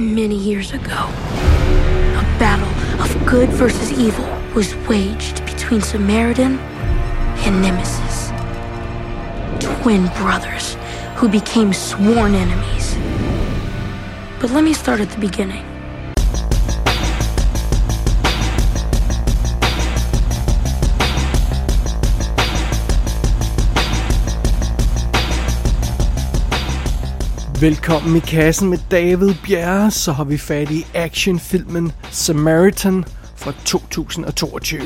Many 0.00 0.34
years 0.34 0.72
ago, 0.72 0.96
a 0.96 2.24
battle 2.38 3.02
of 3.02 3.26
good 3.26 3.50
versus 3.50 3.92
evil 3.92 4.24
was 4.54 4.74
waged 4.88 5.44
between 5.44 5.82
Samaritan 5.82 6.58
and 7.44 7.60
Nemesis. 7.60 8.30
Twin 9.82 10.06
brothers 10.16 10.78
who 11.16 11.28
became 11.28 11.74
sworn 11.74 12.34
enemies. 12.34 12.96
But 14.40 14.52
let 14.52 14.64
me 14.64 14.72
start 14.72 15.00
at 15.00 15.10
the 15.10 15.18
beginning. 15.18 15.69
Velkommen 27.60 28.16
i 28.16 28.20
kassen 28.20 28.70
med 28.70 28.78
David 28.90 29.34
Bjerre, 29.44 29.90
så 29.90 30.12
har 30.12 30.24
vi 30.24 30.38
fat 30.38 30.70
i 30.70 30.86
actionfilmen 30.94 31.92
Samaritan 32.10 33.04
fra 33.36 33.52
2022. 33.64 34.76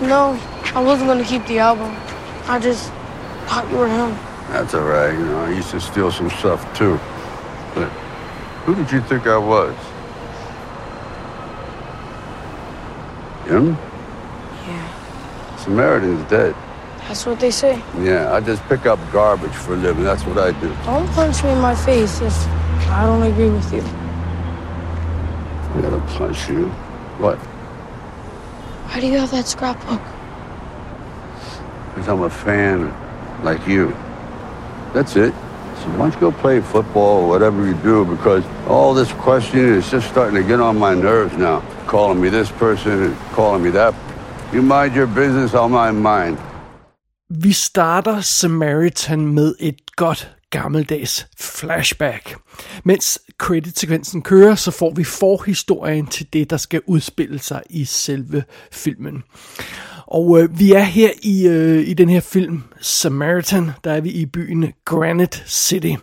No, 0.00 0.34
I 0.74 0.84
wasn't 0.86 1.06
gonna 1.06 1.24
keep 1.24 1.46
the 1.46 1.60
album. 1.60 1.90
I 2.48 2.58
just 2.66 2.92
thought 3.48 3.72
you 3.72 3.78
were 3.78 3.88
him. 3.88 4.14
That's 4.52 4.74
all 4.74 4.84
right. 4.84 5.18
You 5.18 5.24
know, 5.24 5.46
I 5.46 5.58
used 5.58 5.70
to 5.70 5.80
steal 5.80 6.12
some 6.12 6.30
stuff 6.30 6.78
too. 6.78 6.98
But 7.74 7.88
who 8.64 8.74
did 8.74 8.92
you 8.92 9.00
think 9.08 9.26
I 9.26 9.38
was? 9.38 9.74
Him? 13.48 13.76
Yeah. 14.68 15.56
Samaritan's 15.64 16.30
dead. 16.30 16.54
That's 17.08 17.24
what 17.24 17.40
they 17.40 17.50
say. 17.50 17.82
Yeah, 18.00 18.34
I 18.34 18.40
just 18.40 18.62
pick 18.68 18.84
up 18.84 18.98
garbage 19.10 19.50
for 19.50 19.72
a 19.72 19.76
living. 19.76 20.04
That's 20.04 20.22
what 20.24 20.36
I 20.36 20.52
do. 20.60 20.68
Don't 20.84 21.08
punch 21.12 21.42
me 21.42 21.52
in 21.52 21.58
my 21.58 21.74
face 21.74 22.20
if 22.20 22.46
I 22.90 23.06
don't 23.06 23.22
agree 23.22 23.48
with 23.48 23.72
you. 23.72 23.80
I 23.80 25.80
gotta 25.80 26.00
punch 26.18 26.50
you. 26.50 26.66
What? 27.16 27.38
Why 28.88 29.00
do 29.00 29.06
you 29.06 29.16
have 29.16 29.30
that 29.30 29.46
scrapbook? 29.46 30.02
Because 31.88 32.10
I'm 32.10 32.20
a 32.24 32.28
fan 32.28 32.92
like 33.42 33.66
you. 33.66 33.96
That's 34.92 35.16
it. 35.16 35.32
So 35.32 35.88
why 35.96 36.10
don't 36.10 36.14
you 36.14 36.20
go 36.20 36.30
play 36.30 36.60
football 36.60 37.22
or 37.22 37.28
whatever 37.28 37.66
you 37.66 37.74
do? 37.76 38.04
Because 38.04 38.44
all 38.66 38.92
this 38.92 39.10
questioning 39.12 39.64
is 39.64 39.90
just 39.90 40.10
starting 40.10 40.34
to 40.34 40.46
get 40.46 40.60
on 40.60 40.78
my 40.78 40.92
nerves 40.92 41.34
now. 41.38 41.60
Calling 41.86 42.20
me 42.20 42.28
this 42.28 42.50
person 42.50 43.02
and 43.02 43.16
calling 43.32 43.62
me 43.62 43.70
that. 43.70 43.94
You 44.52 44.60
mind 44.60 44.94
your 44.94 45.06
business, 45.06 45.54
I'll 45.54 45.70
mind 45.70 46.02
mine. 46.02 46.36
Vi 47.30 47.52
starter 47.52 48.20
Samaritan 48.20 49.26
med 49.26 49.54
et 49.60 49.96
godt 49.96 50.30
gammeldags 50.50 51.26
flashback. 51.40 52.36
Mens 52.84 53.18
creditsekvensen 53.38 54.22
kører, 54.22 54.54
så 54.54 54.70
får 54.70 54.94
vi 54.94 55.04
forhistorien 55.04 56.06
til 56.06 56.26
det, 56.32 56.50
der 56.50 56.56
skal 56.56 56.80
udspille 56.86 57.38
sig 57.38 57.62
i 57.70 57.84
selve 57.84 58.44
filmen. 58.72 59.22
Og 60.06 60.42
øh, 60.42 60.58
vi 60.58 60.72
er 60.72 60.82
her 60.82 61.10
i, 61.22 61.46
øh, 61.46 61.88
i 61.88 61.94
den 61.94 62.08
her 62.08 62.20
film, 62.20 62.62
Samaritan, 62.80 63.70
der 63.84 63.92
er 63.92 64.00
vi 64.00 64.10
i 64.10 64.26
byen 64.26 64.72
Granite 64.84 65.38
City. 65.46 65.94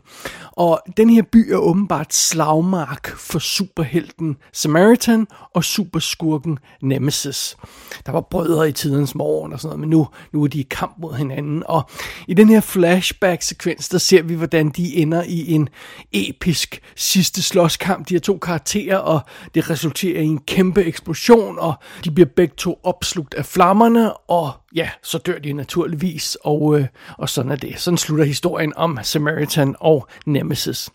Og 0.56 0.82
den 0.98 1.10
her 1.10 1.22
by 1.32 1.52
er 1.52 1.58
åbenbart 1.58 2.14
slagmark 2.14 3.08
for 3.18 3.40
superhelten 3.40 4.38
Samaritan 4.54 5.28
og 5.54 5.64
superskurken 5.64 6.60
Nemesis. 6.82 7.58
Der 8.06 8.12
var 8.12 8.22
brødre 8.22 8.70
i 8.70 8.72
tidens 8.72 9.16
morgen 9.16 9.54
og 9.54 9.60
sådan 9.60 9.70
noget, 9.70 9.80
men 9.80 9.90
nu, 9.90 10.08
nu 10.34 10.44
er 10.44 10.48
de 10.48 10.60
i 10.60 10.68
kamp 10.72 10.96
mod 10.98 11.14
hinanden. 11.14 11.64
Og 11.66 11.90
i 12.28 12.34
den 12.34 12.50
her 12.50 12.62
flashback-sekvens, 12.62 13.90
der 13.90 13.98
ser 13.98 14.22
vi, 14.22 14.36
hvordan 14.36 14.70
de 14.70 14.96
ender 14.96 15.24
i 15.24 15.52
en 15.52 15.70
episk 16.12 16.82
sidste 16.96 17.42
slåskamp. 17.44 18.10
De 18.10 18.14
her 18.14 18.20
to 18.20 18.38
karakterer, 18.38 18.98
og 18.98 19.20
det 19.56 19.70
resulterer 19.70 20.22
i 20.22 20.26
en 20.26 20.40
kæmpe 20.40 20.84
eksplosion, 20.84 21.60
og 21.60 21.74
de 22.04 22.12
bliver 22.12 22.30
begge 22.36 22.54
to 22.58 22.80
opslugt 22.84 23.34
af 23.34 23.46
flammerne, 23.46 24.14
og 24.18 24.52
ja, 24.76 24.90
så 25.04 25.18
dør 25.18 25.40
de 25.40 25.54
naturligvis, 25.54 26.38
og, 26.44 26.80
øh, 26.80 26.88
og 27.18 27.30
sådan 27.30 27.52
er 27.52 27.56
det. 27.56 27.80
Sådan 27.80 27.98
slutter 27.98 28.26
historien 28.26 28.74
om 28.76 29.00
Samaritan 29.04 29.76
og 29.80 30.08
Nemesis. 30.26 30.90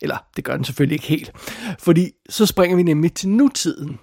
Eller, 0.00 0.16
det 0.36 0.44
gør 0.44 0.56
den 0.56 0.64
selvfølgelig 0.64 0.94
ikke 0.94 1.06
helt. 1.06 1.32
Fordi 1.78 2.10
så 2.28 2.46
springer 2.46 2.76
vi 2.76 2.82
nemlig 2.82 3.14
til 3.14 3.28
nutiden. 3.28 3.98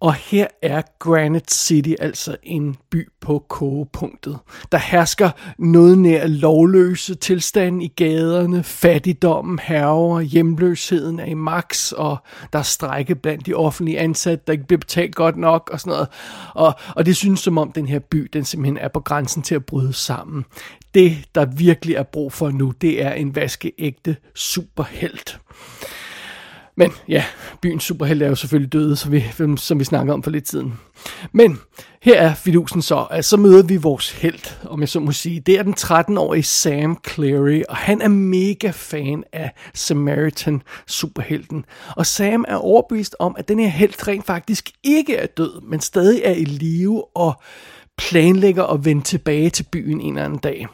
Og 0.00 0.14
her 0.14 0.46
er 0.62 0.82
Granite 0.98 1.54
City 1.54 1.94
altså 2.00 2.36
en 2.42 2.76
by 2.90 3.08
på 3.20 3.44
kogepunktet. 3.48 4.38
Der 4.72 4.78
hersker 4.78 5.30
noget 5.58 5.98
nær 5.98 6.26
lovløse 6.26 7.14
tilstand 7.14 7.82
i 7.82 7.88
gaderne, 7.96 8.62
fattigdommen 8.62 9.58
herrer, 9.58 10.20
hjemløsheden 10.20 11.20
er 11.20 11.24
i 11.24 11.34
max, 11.34 11.92
og 11.92 12.16
der 12.52 12.58
er 12.58 12.62
strække 12.62 13.14
blandt 13.14 13.46
de 13.46 13.54
offentlige 13.54 13.98
ansatte, 13.98 14.44
der 14.46 14.52
ikke 14.52 14.66
bliver 14.66 14.78
betalt 14.78 15.14
godt 15.14 15.36
nok 15.36 15.70
og 15.72 15.80
sådan 15.80 15.90
noget. 15.90 16.08
Og, 16.54 16.74
og 16.96 17.06
det 17.06 17.16
synes 17.16 17.40
som 17.40 17.58
om 17.58 17.72
den 17.72 17.88
her 17.88 17.98
by, 17.98 18.30
den 18.32 18.44
simpelthen 18.44 18.63
er 18.64 18.88
på 18.88 19.00
grænsen 19.00 19.42
til 19.42 19.54
at 19.54 19.66
bryde 19.66 19.92
sammen. 19.92 20.44
Det, 20.94 21.16
der 21.34 21.44
virkelig 21.44 21.96
er 21.96 22.02
brug 22.02 22.32
for 22.32 22.50
nu, 22.50 22.70
det 22.80 23.02
er 23.02 23.12
en 23.12 23.36
vaskeægte 23.36 24.16
superhelt. 24.34 25.40
Men 26.76 26.92
ja, 27.08 27.24
byens 27.60 27.84
superhelt 27.84 28.22
er 28.22 28.28
jo 28.28 28.34
selvfølgelig 28.34 28.72
døde, 28.72 28.96
som 28.96 29.12
vi, 29.12 29.24
som 29.56 29.78
vi 29.78 29.84
snakkede 29.84 30.14
om 30.14 30.22
for 30.22 30.30
lidt 30.30 30.48
siden. 30.48 30.74
Men 31.32 31.58
her 32.02 32.20
er 32.20 32.34
fidusen 32.34 32.82
så, 32.82 33.06
at 33.10 33.24
så 33.24 33.36
møder 33.36 33.62
vi 33.62 33.76
vores 33.76 34.10
held, 34.12 34.68
om 34.70 34.80
jeg 34.80 34.88
så 34.88 35.00
må 35.00 35.12
sige. 35.12 35.40
Det 35.40 35.58
er 35.58 35.62
den 35.62 35.74
13-årige 35.78 36.42
Sam 36.42 36.98
Clary, 37.08 37.62
og 37.68 37.76
han 37.76 38.02
er 38.02 38.08
mega 38.08 38.70
fan 38.70 39.24
af 39.32 39.52
Samaritan 39.74 40.62
superhelten. 40.86 41.64
Og 41.96 42.06
Sam 42.06 42.44
er 42.48 42.56
overbevist 42.56 43.16
om, 43.18 43.34
at 43.38 43.48
den 43.48 43.58
her 43.58 43.68
held 43.68 44.08
rent 44.08 44.26
faktisk 44.26 44.70
ikke 44.82 45.16
er 45.16 45.26
død, 45.26 45.60
men 45.60 45.80
stadig 45.80 46.22
er 46.24 46.32
i 46.32 46.44
live 46.44 47.16
og 47.16 47.42
planlægger 47.96 48.64
at 48.64 48.84
vende 48.84 49.02
tilbage 49.02 49.50
til 49.50 49.66
byen 49.72 50.00
en 50.00 50.12
eller 50.12 50.24
anden 50.24 50.38
dag. 50.38 50.66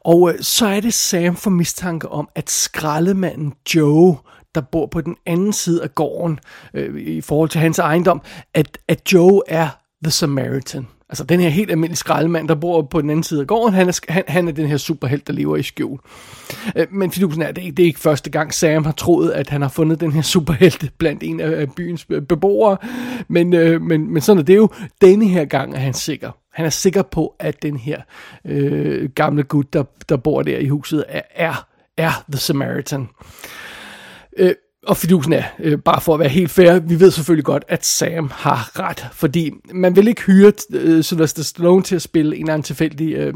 Og 0.00 0.32
øh, 0.32 0.38
så 0.40 0.66
er 0.66 0.80
det 0.80 0.94
Sam 0.94 1.36
for 1.36 1.50
mistanke 1.50 2.08
om, 2.08 2.28
at 2.34 2.50
skraldemanden 2.50 3.54
Joe, 3.74 4.16
der 4.54 4.60
bor 4.60 4.86
på 4.86 5.00
den 5.00 5.16
anden 5.26 5.52
side 5.52 5.82
af 5.82 5.94
gården 5.94 6.38
øh, 6.74 7.00
i 7.00 7.20
forhold 7.20 7.48
til 7.48 7.60
hans 7.60 7.78
ejendom, 7.78 8.22
at, 8.54 8.78
at 8.88 9.12
Joe 9.12 9.42
er 9.48 9.68
The 10.04 10.10
Samaritan. 10.10 10.86
Altså 11.10 11.24
den 11.24 11.40
her 11.40 11.48
helt 11.48 11.70
almindelige 11.70 11.96
skraldemand, 11.96 12.48
der 12.48 12.54
bor 12.54 12.82
på 12.82 13.00
den 13.00 13.10
anden 13.10 13.22
side 13.22 13.40
af 13.40 13.46
gården, 13.46 13.74
han 13.74 13.88
er, 13.88 14.00
han, 14.08 14.24
han 14.28 14.48
er 14.48 14.52
den 14.52 14.66
her 14.66 14.76
superhelt, 14.76 15.26
der 15.26 15.32
lever 15.32 15.56
i 15.56 15.62
skjul. 15.62 15.98
Øh, 16.76 16.86
men 16.90 17.10
fidusen 17.10 17.42
er, 17.42 17.52
det 17.52 17.66
er, 17.66 17.72
det 17.72 17.82
er 17.82 17.86
ikke 17.86 18.00
første 18.00 18.30
gang, 18.30 18.54
Sam 18.54 18.84
har 18.84 18.92
troet, 18.92 19.30
at 19.30 19.50
han 19.50 19.62
har 19.62 19.68
fundet 19.68 20.00
den 20.00 20.12
her 20.12 20.22
superhelt 20.22 20.92
blandt 20.98 21.22
en 21.22 21.40
af 21.40 21.72
byens 21.72 22.04
beboere. 22.04 22.76
Men, 23.28 23.54
øh, 23.54 23.82
men, 23.82 24.12
men 24.12 24.22
sådan 24.22 24.38
er 24.40 24.44
det 24.44 24.56
jo. 24.56 24.68
Denne 25.00 25.28
her 25.28 25.44
gang 25.44 25.74
er 25.74 25.78
han 25.78 25.94
sikker. 25.94 26.30
Han 26.52 26.66
er 26.66 26.70
sikker 26.70 27.02
på, 27.02 27.34
at 27.38 27.62
den 27.62 27.76
her 27.76 28.00
øh, 28.44 29.10
gamle 29.10 29.42
gut, 29.42 29.72
der, 29.72 29.84
der 30.08 30.16
bor 30.16 30.42
der 30.42 30.58
i 30.58 30.68
huset, 30.68 31.04
er, 31.08 31.22
er, 31.34 31.66
er 31.96 32.24
The 32.32 32.38
Samaritan. 32.38 33.08
Øh, 34.36 34.54
og 34.86 34.96
fidusen 34.96 35.32
er, 35.32 35.42
øh, 35.58 35.78
bare 35.78 36.00
for 36.00 36.14
at 36.14 36.20
være 36.20 36.28
helt 36.28 36.50
fair, 36.50 36.78
vi 36.78 37.00
ved 37.00 37.10
selvfølgelig 37.10 37.44
godt, 37.44 37.64
at 37.68 37.86
Sam 37.86 38.30
har 38.34 38.80
ret, 38.80 39.06
fordi 39.12 39.50
man 39.74 39.96
vil 39.96 40.08
ikke 40.08 40.22
hyre 40.22 40.52
øh, 40.72 41.02
Sylvester 41.02 41.42
Stallone 41.42 41.82
til 41.82 41.96
at 41.96 42.02
spille 42.02 42.36
en 42.36 42.42
eller 42.42 42.52
anden 42.52 42.62
tilfældig 42.62 43.14
øh, 43.14 43.34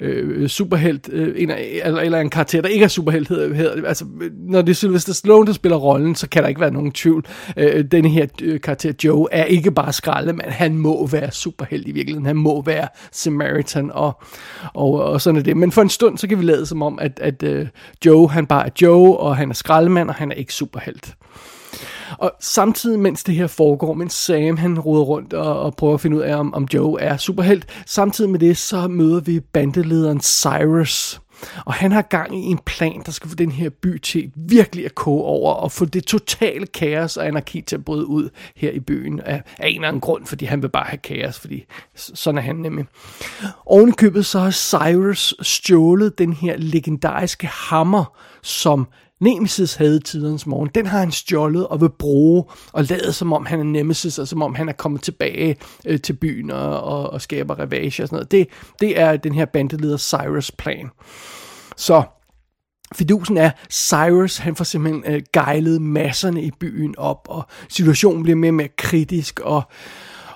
øh, 0.00 0.48
superhelt, 0.48 1.08
øh, 1.12 1.34
en, 1.36 1.50
eller, 1.50 2.00
eller 2.00 2.20
en 2.20 2.30
karakter, 2.30 2.60
der 2.60 2.68
ikke 2.68 2.84
er 2.84 2.88
superhelt. 2.88 3.28
Hedder, 3.28 3.54
hedder, 3.54 3.88
altså, 3.88 4.04
når 4.48 4.62
det 4.62 4.70
er 4.70 4.74
Sylvester 4.74 5.12
Stallone, 5.12 5.46
der 5.46 5.52
spiller 5.52 5.76
rollen, 5.76 6.14
så 6.14 6.28
kan 6.28 6.42
der 6.42 6.48
ikke 6.48 6.60
være 6.60 6.72
nogen 6.72 6.92
tvivl. 6.92 7.26
Øh, 7.56 7.84
denne 7.84 8.08
her 8.08 8.26
øh, 8.42 8.60
karakter, 8.60 8.92
Joe, 9.04 9.28
er 9.32 9.44
ikke 9.44 9.70
bare 9.70 9.92
skralde, 9.92 10.32
men 10.32 10.46
han 10.48 10.76
må 10.76 11.06
være 11.06 11.30
superhelt 11.30 11.88
i 11.88 11.92
virkeligheden. 11.92 12.26
Han 12.26 12.36
må 12.36 12.62
være 12.62 12.88
Samaritan, 13.12 13.90
og, 13.94 14.22
og, 14.74 14.92
og 14.92 15.20
sådan 15.20 15.40
er 15.40 15.42
det. 15.42 15.56
Men 15.56 15.72
for 15.72 15.82
en 15.82 15.88
stund, 15.88 16.18
så 16.18 16.28
kan 16.28 16.38
vi 16.38 16.44
lade 16.44 16.66
som 16.66 16.82
om, 16.82 16.98
at, 16.98 17.20
at 17.22 17.42
øh, 17.42 17.66
Joe, 18.06 18.30
han 18.30 18.46
bare 18.46 18.66
er 18.66 18.70
Joe, 18.82 19.16
og 19.16 19.36
han 19.36 19.50
er 19.50 19.54
skraldemand, 19.54 20.08
og 20.08 20.14
han 20.14 20.30
er 20.30 20.36
ikke 20.36 20.54
super 20.54 20.81
overalt. 20.82 21.16
Og 22.18 22.32
samtidig 22.40 22.98
mens 22.98 23.24
det 23.24 23.34
her 23.34 23.46
foregår, 23.46 23.94
mens 23.94 24.14
Sam 24.14 24.56
han 24.56 24.80
roder 24.80 25.02
rundt 25.02 25.32
og, 25.32 25.60
og 25.60 25.76
prøver 25.76 25.94
at 25.94 26.00
finde 26.00 26.16
ud 26.16 26.22
af, 26.22 26.36
om, 26.36 26.54
om 26.54 26.68
Joe 26.74 27.00
er 27.00 27.16
superhelt, 27.16 27.66
samtidig 27.86 28.30
med 28.30 28.38
det, 28.38 28.56
så 28.56 28.88
møder 28.88 29.20
vi 29.20 29.40
bandelederen 29.40 30.20
Cyrus. 30.20 31.20
Og 31.64 31.74
han 31.74 31.92
har 31.92 32.02
gang 32.02 32.44
i 32.44 32.46
en 32.46 32.58
plan, 32.58 33.02
der 33.06 33.12
skal 33.12 33.30
få 33.30 33.36
den 33.36 33.52
her 33.52 33.70
by 33.70 34.00
til 34.00 34.32
virkelig 34.36 34.84
at 34.84 34.94
koge 34.94 35.24
over 35.24 35.52
og 35.52 35.72
få 35.72 35.84
det 35.84 36.04
totale 36.04 36.66
kaos 36.66 37.16
og 37.16 37.26
anarki 37.26 37.60
til 37.60 37.76
at 37.76 37.84
bryde 37.84 38.06
ud 38.06 38.28
her 38.56 38.70
i 38.70 38.80
byen 38.80 39.20
af, 39.20 39.42
af 39.58 39.68
en 39.68 39.74
eller 39.74 39.88
anden 39.88 40.00
grund, 40.00 40.26
fordi 40.26 40.44
han 40.44 40.62
vil 40.62 40.68
bare 40.68 40.86
have 40.86 40.98
kaos, 40.98 41.38
fordi 41.38 41.64
sådan 41.94 42.38
er 42.38 42.42
han 42.42 42.56
nemlig. 42.56 42.84
Ovenikøbet 43.66 44.26
så 44.26 44.38
har 44.38 44.50
Cyrus 44.50 45.34
stjålet 45.42 46.18
den 46.18 46.32
her 46.32 46.56
legendariske 46.56 47.46
hammer, 47.46 48.04
som 48.42 48.86
Nemesis 49.22 49.74
havde 49.74 50.00
tidens 50.00 50.46
morgen, 50.46 50.70
den 50.74 50.86
har 50.86 50.98
han 50.98 51.12
stjålet 51.12 51.66
og 51.66 51.80
vil 51.80 51.90
bruge 51.98 52.44
og 52.72 52.84
lade 52.84 53.12
som 53.12 53.32
om 53.32 53.46
han 53.46 53.60
er 53.60 53.64
Nemesis, 53.64 54.18
og 54.18 54.28
som 54.28 54.42
om 54.42 54.54
han 54.54 54.68
er 54.68 54.72
kommet 54.72 55.02
tilbage 55.02 55.56
øh, 55.86 56.00
til 56.00 56.12
byen 56.12 56.50
og, 56.50 56.82
og, 56.82 57.10
og 57.10 57.22
skaber 57.22 57.54
ravage 57.54 58.02
og 58.02 58.08
sådan 58.08 58.16
noget. 58.16 58.30
Det, 58.30 58.48
det 58.80 59.00
er 59.00 59.16
den 59.16 59.34
her 59.34 59.44
bandeleder 59.44 59.96
Cyrus 59.96 60.50
plan. 60.50 60.90
Så 61.76 62.02
Fidusen 62.94 63.36
er, 63.36 63.50
Cyrus 63.70 64.36
han 64.36 64.56
får 64.56 64.64
simpelthen 64.64 65.14
øh, 65.14 65.22
gejlet 65.32 65.82
masserne 65.82 66.42
i 66.42 66.50
byen 66.60 66.94
op, 66.98 67.26
og 67.28 67.46
situationen 67.68 68.22
bliver 68.22 68.36
mere 68.36 68.50
og 68.50 68.54
mere 68.54 68.68
kritisk, 68.78 69.40
og 69.40 69.62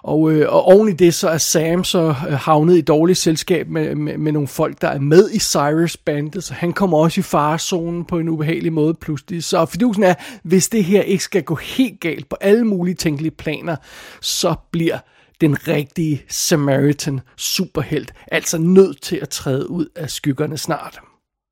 og, 0.07 0.33
øh, 0.33 0.53
og 0.53 0.65
oven 0.65 0.89
i 0.89 0.93
det, 0.93 1.15
så 1.15 1.29
er 1.29 1.39
Sam 1.39 1.85
så 1.85 2.01
øh, 2.29 2.33
havnet 2.33 2.77
i 2.77 2.81
dårligt 2.81 3.19
selskab 3.19 3.69
med, 3.69 3.95
med, 3.95 4.19
med 4.19 4.33
nogle 4.33 4.49
folk, 4.49 4.81
der 4.81 4.89
er 4.89 4.99
med 4.99 5.31
i 5.31 5.39
Cyrus 5.39 5.97
bandet, 5.97 6.45
så 6.45 6.55
han 6.55 6.73
kommer 6.73 6.99
også 6.99 7.21
i 7.21 7.23
farezonen 7.23 8.05
på 8.05 8.19
en 8.19 8.29
ubehagelig 8.29 8.73
måde 8.73 8.95
pludselig. 8.95 9.45
Så 9.45 9.67
fidusen 9.67 10.03
er, 10.03 10.15
hvis 10.43 10.69
det 10.69 10.85
her 10.85 11.03
ikke 11.03 11.25
skal 11.25 11.43
gå 11.43 11.55
helt 11.55 12.01
galt 12.01 12.29
på 12.29 12.37
alle 12.41 12.65
mulige 12.65 12.95
tænkelige 12.95 13.31
planer, 13.31 13.77
så 14.21 14.55
bliver 14.71 14.99
den 15.41 15.69
rigtige 15.69 16.23
Samaritan 16.29 17.21
superhelt 17.37 18.13
altså 18.27 18.59
nødt 18.59 19.03
til 19.03 19.17
at 19.17 19.29
træde 19.29 19.71
ud 19.71 19.87
af 19.97 20.11
skyggerne 20.11 20.59
snart. 20.59 21.01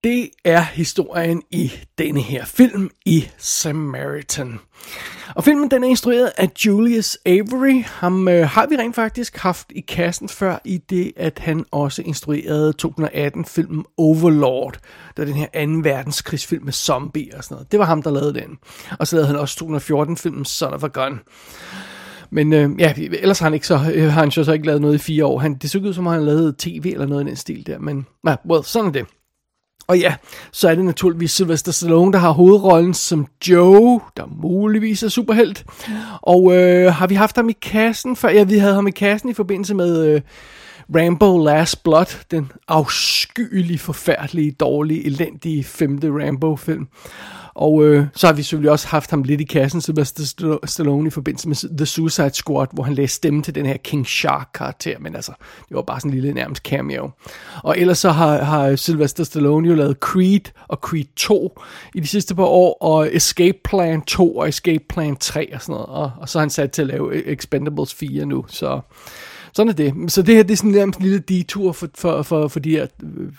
Det 0.05 0.31
er 0.45 0.62
historien 0.62 1.43
i 1.51 1.73
denne 1.99 2.21
her 2.21 2.45
film 2.45 2.91
i 3.05 3.29
Samaritan. 3.39 4.59
Og 5.35 5.45
filmen 5.45 5.71
den 5.71 5.85
er 5.85 5.89
instrueret 5.89 6.33
af 6.37 6.49
Julius 6.67 7.19
Avery. 7.27 7.83
Ham 7.87 8.29
øh, 8.29 8.49
har 8.49 8.67
vi 8.67 8.77
rent 8.77 8.95
faktisk 8.95 9.37
haft 9.37 9.67
i 9.75 9.81
kassen 9.81 10.29
før, 10.29 10.59
i 10.65 10.77
det 10.91 11.12
at 11.17 11.39
han 11.39 11.65
også 11.71 12.03
instruerede 12.03 12.75
2018-filmen 12.87 13.85
Overlord. 13.97 14.73
Det 14.73 15.19
var 15.19 15.25
den 15.25 15.35
her 15.35 15.47
anden 15.53 15.85
verdenskrigsfilm 15.85 16.65
med 16.65 16.73
zombie 16.73 17.37
og 17.37 17.45
sådan 17.45 17.55
noget. 17.55 17.73
Det 17.73 17.81
var 17.81 17.87
ham, 17.87 18.03
der 18.03 18.11
lavede 18.11 18.35
den. 18.35 18.59
Og 18.99 19.07
så 19.07 19.17
lavede 19.17 19.27
han 19.27 19.37
også 19.37 19.65
2014-filmen 19.65 20.45
Son 20.45 20.75
of 20.75 20.85
a 20.85 20.89
Gun. 20.89 21.21
Men 22.31 22.53
øh, 22.53 22.71
ja, 22.81 22.95
ellers 22.97 23.39
har 23.39 23.47
han 23.47 23.55
ikke 23.55 23.67
så, 23.67 23.93
øh, 23.95 24.12
har 24.12 24.21
han 24.21 24.31
så 24.31 24.53
ikke 24.53 24.67
lavet 24.67 24.81
noget 24.81 24.95
i 24.95 24.99
fire 24.99 25.27
år. 25.27 25.39
Han, 25.39 25.55
det 25.55 25.71
så 25.71 25.79
ud 25.79 25.95
som 25.95 26.07
om 26.07 26.12
han 26.12 26.25
lavede 26.25 26.55
tv 26.59 26.91
eller 26.93 27.07
noget 27.07 27.25
i 27.25 27.29
den 27.29 27.37
stil 27.37 27.67
der, 27.67 27.79
men 27.79 28.07
nej, 28.23 28.37
well, 28.50 28.65
sådan 28.65 28.89
er 28.89 28.93
det. 28.93 29.07
Og 29.87 29.99
ja, 29.99 30.15
så 30.53 30.69
er 30.69 30.75
det 30.75 30.85
naturligvis 30.85 31.33
Sylvester 31.33 31.73
Stallone, 31.73 32.13
der 32.13 32.19
har 32.19 32.31
hovedrollen 32.31 32.95
som 32.95 33.27
Joe, 33.49 34.01
der 34.17 34.27
muligvis 34.43 35.03
er 35.03 35.09
superhelt. 35.09 35.65
Og 36.23 36.57
øh, 36.57 36.93
har 36.93 37.07
vi 37.07 37.15
haft 37.15 37.37
ham 37.37 37.49
i 37.49 37.57
kassen 37.63 38.17
før? 38.17 38.29
Ja, 38.29 38.45
vi 38.45 38.59
havde 38.59 38.75
ham 38.75 38.87
i 38.87 38.91
kassen 38.91 39.29
i 39.29 39.35
forbindelse 39.35 39.75
med 39.75 40.07
øh, 40.07 40.21
Rambo 40.95 41.45
Last 41.45 41.83
Blood, 41.83 42.25
den 42.31 42.53
afskyelige, 42.69 43.79
forfærdelige, 43.79 44.51
dårlige, 44.51 45.07
elendige 45.07 45.65
femte 45.65 46.09
Rambo-film. 46.09 46.89
Og 47.55 47.85
øh, 47.85 48.06
så 48.15 48.27
har 48.27 48.35
vi 48.35 48.43
selvfølgelig 48.43 48.71
også 48.71 48.89
haft 48.89 49.11
ham 49.11 49.23
lidt 49.23 49.41
i 49.41 49.45
kassen, 49.45 49.81
Sylvester 49.81 50.59
Stallone, 50.65 51.06
i 51.06 51.11
forbindelse 51.11 51.49
med 51.49 51.77
The 51.77 51.87
Suicide 51.87 52.35
Squad, 52.35 52.67
hvor 52.73 52.83
han 52.83 52.95
læste 52.95 53.17
stemme 53.17 53.43
til 53.43 53.55
den 53.55 53.67
her 53.67 53.77
King 53.77 54.06
Shark-karakter, 54.06 54.99
men 54.99 55.15
altså, 55.15 55.33
det 55.69 55.77
var 55.77 55.83
bare 55.83 56.01
sådan 56.01 56.11
en 56.11 56.15
lille 56.15 56.33
nærmest 56.33 56.62
cameo. 56.62 57.11
Og 57.62 57.79
ellers 57.79 57.99
så 57.99 58.11
har, 58.11 58.43
har 58.43 58.77
Sylvester 58.77 59.25
Stallone 59.25 59.69
jo 59.69 59.75
lavet 59.75 59.97
Creed 59.97 60.51
og 60.69 60.77
Creed 60.77 61.05
2 61.17 61.61
i 61.95 62.01
de 62.01 62.06
sidste 62.06 62.35
par 62.35 62.45
år, 62.45 62.79
og 62.81 63.17
Escape 63.17 63.59
Plan 63.65 64.03
2 64.03 64.37
og 64.37 64.49
Escape 64.49 64.85
Plan 64.89 65.17
3 65.17 65.55
og 65.55 65.62
sådan 65.62 65.73
noget, 65.73 65.87
og, 65.87 66.12
og 66.21 66.29
så 66.29 66.39
har 66.39 66.43
han 66.43 66.50
sat 66.50 66.71
til 66.71 66.83
at 66.83 66.89
lave 66.89 67.15
e- 67.15 67.31
Expendables 67.31 67.95
4 67.95 68.27
nu, 68.27 68.45
så 68.49 68.81
sådan 69.55 69.69
er 69.71 69.75
det. 69.75 70.12
Så 70.12 70.23
det 70.23 70.35
her 70.35 70.43
det 70.43 70.53
er 70.53 70.56
sådan 70.56 70.71
nærmest 70.71 70.99
en 70.99 71.05
lille 71.05 71.19
detur 71.19 71.73
for, 71.73 71.89
for, 71.95 72.23
for, 72.23 72.49
for 72.49 72.61
de 72.61 72.71
her, 72.71 72.87
øh, 73.03 73.33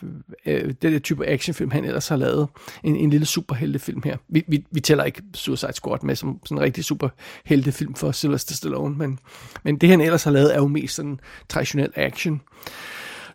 øh, 0.46 0.74
den 0.82 0.92
her 0.92 1.00
type 1.00 1.28
actionfilm, 1.28 1.72
han 1.72 1.86
ellers 1.86 2.08
har 2.08 2.16
lavet. 2.16 2.48
En, 2.84 2.96
en 2.96 3.10
lille 3.10 3.26
superheltefilm 3.26 4.02
her. 4.06 4.18
Vi, 4.30 4.44
vi, 4.48 4.66
vi 4.72 4.80
tæller 4.80 5.04
ikke 5.04 5.22
Suicide 5.34 5.74
Squad 5.74 6.00
med 6.04 6.16
som 6.16 6.40
sådan 6.46 6.58
en 6.58 6.64
rigtig 6.64 6.84
superheltefilm 6.84 7.96
for 7.96 8.12
Sylvester 8.12 8.56
Stallone, 8.56 8.98
men, 8.98 9.20
men 9.64 9.78
det 9.78 9.90
han 9.90 10.02
ellers 10.02 10.24
har 10.24 10.32
lavet 10.32 10.56
er 10.56 10.60
jo 10.60 10.68
mest 10.68 10.96
sådan 10.96 11.20
traditionel 11.50 11.92
action. 11.96 12.42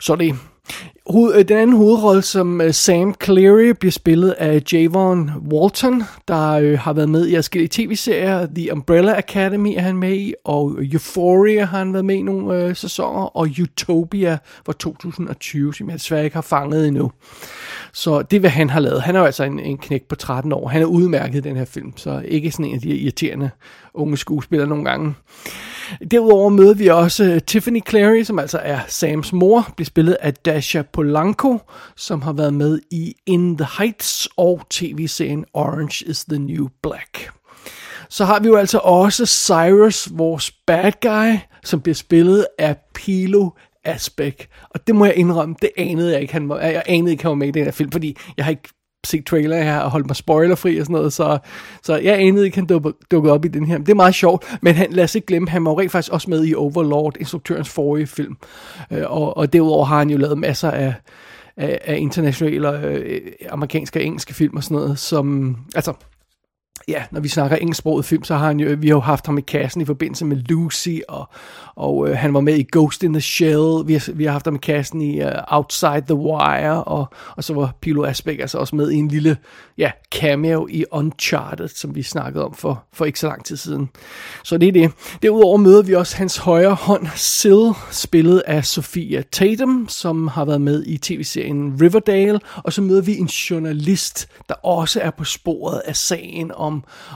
Så 0.01 0.17
det, 0.17 0.37
Hoved, 1.11 1.35
øh, 1.35 1.49
den 1.49 1.57
anden 1.57 1.77
hovedrolle 1.77 2.23
som 2.23 2.61
øh, 2.61 2.75
Sam 2.75 3.15
Cleary 3.25 3.69
bliver 3.81 3.93
spillet 3.93 4.31
af 4.31 4.63
Javon 4.73 5.31
Walton, 5.53 6.03
der 6.29 6.73
uh, 6.73 6.79
har 6.79 6.93
været 6.93 7.09
med 7.09 7.29
i 7.29 7.35
forskellige 7.35 7.69
tv-serier. 7.73 8.47
The 8.55 8.73
Umbrella 8.73 9.19
Academy 9.19 9.75
er 9.77 9.81
han 9.81 9.97
med 9.97 10.13
i, 10.13 10.35
og 10.45 10.79
Euphoria 10.81 11.65
har 11.65 11.79
han 11.79 11.93
været 11.93 12.05
med 12.05 12.15
i 12.15 12.23
nogle 12.23 12.75
sæsoner, 12.75 13.37
og 13.37 13.49
Utopia 13.63 14.39
fra 14.67 14.73
2020, 14.73 15.75
som 15.75 15.89
jeg 15.91 15.99
desværre 15.99 16.25
ikke 16.25 16.37
har 16.37 16.43
fanget 16.43 16.89
endnu. 16.89 17.13
Så 17.93 18.23
det 18.23 18.37
er, 18.37 18.41
hvad 18.41 18.51
han 18.51 18.71
har 18.71 18.81
lavet. 18.81 19.03
Han 19.03 19.17
er 19.17 19.21
jo 19.21 19.27
altså 19.27 19.45
en, 19.45 19.61
en 19.61 19.79
knæk 19.79 20.03
på 20.03 20.15
13 20.15 20.53
år. 20.53 20.69
Han 20.69 20.83
er 20.83 20.87
udmærket 20.87 21.39
i 21.39 21.49
den 21.49 21.57
her 21.57 21.65
film, 21.65 21.93
så 21.97 22.23
ikke 22.25 22.51
sådan 22.51 22.67
en 22.67 22.75
af 22.75 22.81
de 22.81 22.97
irriterende 22.97 23.51
unge 23.95 24.17
skuespillere 24.17 24.69
nogle 24.69 24.85
gange. 24.85 25.15
Derudover 26.11 26.49
møder 26.49 26.75
vi 26.75 26.87
også 26.87 27.25
øh, 27.25 27.41
Tiffany 27.47 27.81
Clary, 27.89 28.23
som 28.23 28.39
altså 28.39 28.59
er 28.59 28.81
Sams 28.89 29.33
mor, 29.33 29.73
bliver 29.77 29.87
spillet 29.87 30.17
af 30.21 30.35
Dasha 30.35 30.83
Polanco, 30.83 31.59
som 31.97 32.23
har 32.23 32.33
været 32.33 32.55
med 32.55 32.81
i 32.91 33.15
In 33.27 33.57
the 33.57 33.67
Heights 33.79 34.29
og 34.37 34.61
tv-serien 34.71 35.45
Orange 35.55 36.05
is 36.07 36.25
the 36.25 36.39
New 36.39 36.69
Black. 36.83 37.31
Så 38.09 38.25
har 38.25 38.41
vi 38.41 38.49
jo 38.49 38.57
altså 38.57 38.79
også 38.79 39.27
Cyrus, 39.27 40.09
vores 40.13 40.53
bad 40.67 40.93
guy, 41.03 41.39
som 41.65 41.81
bliver 41.81 41.95
spillet 41.95 42.47
af 42.59 42.77
Pilo 42.95 43.51
Asbæk. 43.85 44.49
Og 44.71 44.87
det 44.87 44.95
må 44.95 45.05
jeg 45.05 45.17
indrømme, 45.17 45.55
det 45.63 45.71
anede 45.77 46.13
jeg 46.13 46.21
ikke, 46.21 46.33
han 46.33 46.49
var, 46.49 46.61
jeg 46.61 46.83
anede 46.87 47.11
ikke, 47.11 47.23
han 47.23 47.29
var 47.29 47.35
med 47.35 47.49
i 47.49 47.51
den 47.51 47.65
her 47.65 47.71
film, 47.71 47.93
fordi 47.93 48.17
jeg 48.37 48.45
har 48.45 48.51
ikke 48.51 48.69
se 49.07 49.23
trailer 49.23 49.63
her 49.63 49.79
og 49.79 49.91
holde 49.91 50.07
mig 50.07 50.17
spoilerfri 50.17 50.79
og 50.79 50.87
sådan 50.87 50.95
noget, 50.95 51.13
så, 51.13 51.39
så 51.83 51.97
jeg 51.97 52.21
anede 52.21 52.45
ikke, 52.45 52.57
han 52.57 52.67
dukkede 53.11 53.33
op 53.33 53.45
i 53.45 53.49
den 53.49 53.67
her. 53.67 53.79
Det 53.79 53.89
er 53.89 53.95
meget 53.95 54.15
sjovt, 54.15 54.59
men 54.63 54.75
han, 54.75 54.87
lad 54.91 55.05
os 55.05 55.15
ikke 55.15 55.27
glemme, 55.27 55.49
han 55.49 55.65
var 55.65 55.71
jo 55.71 55.81
rent 55.81 55.93
faktisk 55.93 56.13
også 56.13 56.31
med 56.31 56.47
i 56.47 56.55
Overlord, 56.55 57.17
instruktørens 57.21 57.69
forrige 57.69 58.07
film. 58.07 58.37
Øh, 58.91 59.03
og, 59.07 59.37
og 59.37 59.53
derudover 59.53 59.85
har 59.85 59.99
han 59.99 60.11
jo 60.11 60.19
lavet 60.19 60.39
masser 60.39 60.71
af, 60.71 60.95
af, 61.57 61.81
af 61.85 61.97
internationale, 61.99 62.87
øh, 62.87 63.21
amerikanske 63.51 63.99
og 63.99 64.05
engelske 64.05 64.35
film 64.35 64.57
og 64.57 64.65
sådan 64.65 64.75
noget, 64.75 64.99
som, 64.99 65.57
altså, 65.75 65.93
ja, 66.89 67.03
når 67.11 67.21
vi 67.21 67.29
snakker 67.29 67.57
engelsksproget 67.57 68.05
film, 68.05 68.25
så 68.25 68.37
har 68.37 68.47
han 68.47 68.61
jo, 68.61 68.77
vi 68.79 68.89
har 68.89 68.95
jo 68.95 69.01
haft 69.01 69.27
ham 69.27 69.39
i 69.39 69.41
kassen 69.41 69.81
i 69.81 69.85
forbindelse 69.85 70.25
med 70.25 70.37
Lucy, 70.37 70.99
og, 71.09 71.29
og 71.77 72.09
øh, 72.09 72.17
han 72.17 72.35
var 72.35 72.41
med 72.41 72.59
i 72.59 72.67
Ghost 72.73 73.03
in 73.03 73.13
the 73.13 73.21
Shell, 73.21 73.87
vi 73.87 73.93
har, 73.93 74.13
vi 74.13 74.25
har 74.25 74.33
haft 74.33 74.47
ham 74.47 74.55
i 74.55 74.59
kassen 74.59 75.01
i 75.01 75.23
uh, 75.23 75.31
Outside 75.49 76.03
the 76.07 76.15
Wire, 76.15 76.85
og, 76.85 77.07
og 77.37 77.45
så 77.45 77.55
var 77.55 77.75
Pilo 77.81 78.05
Asbæk 78.05 78.41
altså 78.41 78.59
også 78.59 78.77
med 78.77 78.91
i 78.91 78.95
en 78.95 79.09
lille 79.09 79.37
ja, 79.79 79.91
cameo 80.15 80.67
i 80.71 80.85
Uncharted, 80.93 81.69
som 81.69 81.95
vi 81.95 82.03
snakkede 82.03 82.45
om 82.45 82.55
for, 82.55 82.85
for 82.93 83.05
ikke 83.05 83.21
så 83.21 83.27
lang 83.27 83.45
tid 83.45 83.57
siden. 83.57 83.89
Så 84.45 84.59
det 84.59 84.69
er 84.69 84.73
det. 84.73 84.93
Derudover 85.23 85.57
møder 85.57 85.83
vi 85.83 85.95
også 85.95 86.17
hans 86.17 86.37
højre 86.37 86.75
hånd, 86.75 87.07
Sil, 87.37 87.65
spillet 87.91 88.43
af 88.47 88.65
Sophia 88.65 89.23
Tatum, 89.33 89.89
som 89.89 90.29
har 90.29 90.45
været 90.45 90.61
med 90.61 90.85
i 90.87 90.99
tv-serien 90.99 91.79
Riverdale, 91.83 92.41
og 92.57 92.73
så 92.73 92.83
møder 92.83 93.03
vi 93.03 93.17
en 93.17 93.27
journalist, 93.27 94.29
der 94.49 94.55
også 94.55 95.01
er 95.01 95.11
på 95.11 95.25
sporet 95.25 95.83
af 95.85 95.97
sagen 95.97 96.53
om, 96.55 96.70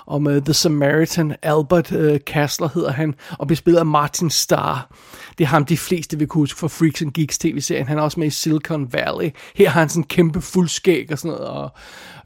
om 0.06 0.26
uh, 0.26 0.36
The 0.36 0.54
Samaritan, 0.54 1.36
Albert 1.42 1.92
øh, 1.92 2.12
uh, 2.12 2.18
Kastler 2.26 2.68
hedder 2.74 2.92
han, 2.92 3.14
og 3.38 3.46
bliver 3.46 3.56
spillet 3.56 3.78
af 3.78 3.86
Martin 3.86 4.30
Starr. 4.30 4.94
Det 5.38 5.44
er 5.44 5.48
ham, 5.48 5.64
de 5.64 5.76
fleste 5.76 6.18
vil 6.18 6.26
kunne 6.26 6.42
huske 6.42 6.58
fra 6.58 6.68
Freaks 6.68 7.02
and 7.02 7.12
Geeks 7.12 7.38
tv-serien. 7.38 7.88
Han 7.88 7.98
er 7.98 8.02
også 8.02 8.20
med 8.20 8.26
i 8.26 8.30
Silicon 8.30 8.92
Valley. 8.92 9.30
Her 9.54 9.70
har 9.70 9.80
han 9.80 9.88
sådan 9.88 10.00
en 10.00 10.06
kæmpe 10.08 10.40
fuldskæg 10.40 11.12
og 11.12 11.18
sådan 11.18 11.36
noget, 11.36 11.48
og, 11.48 11.70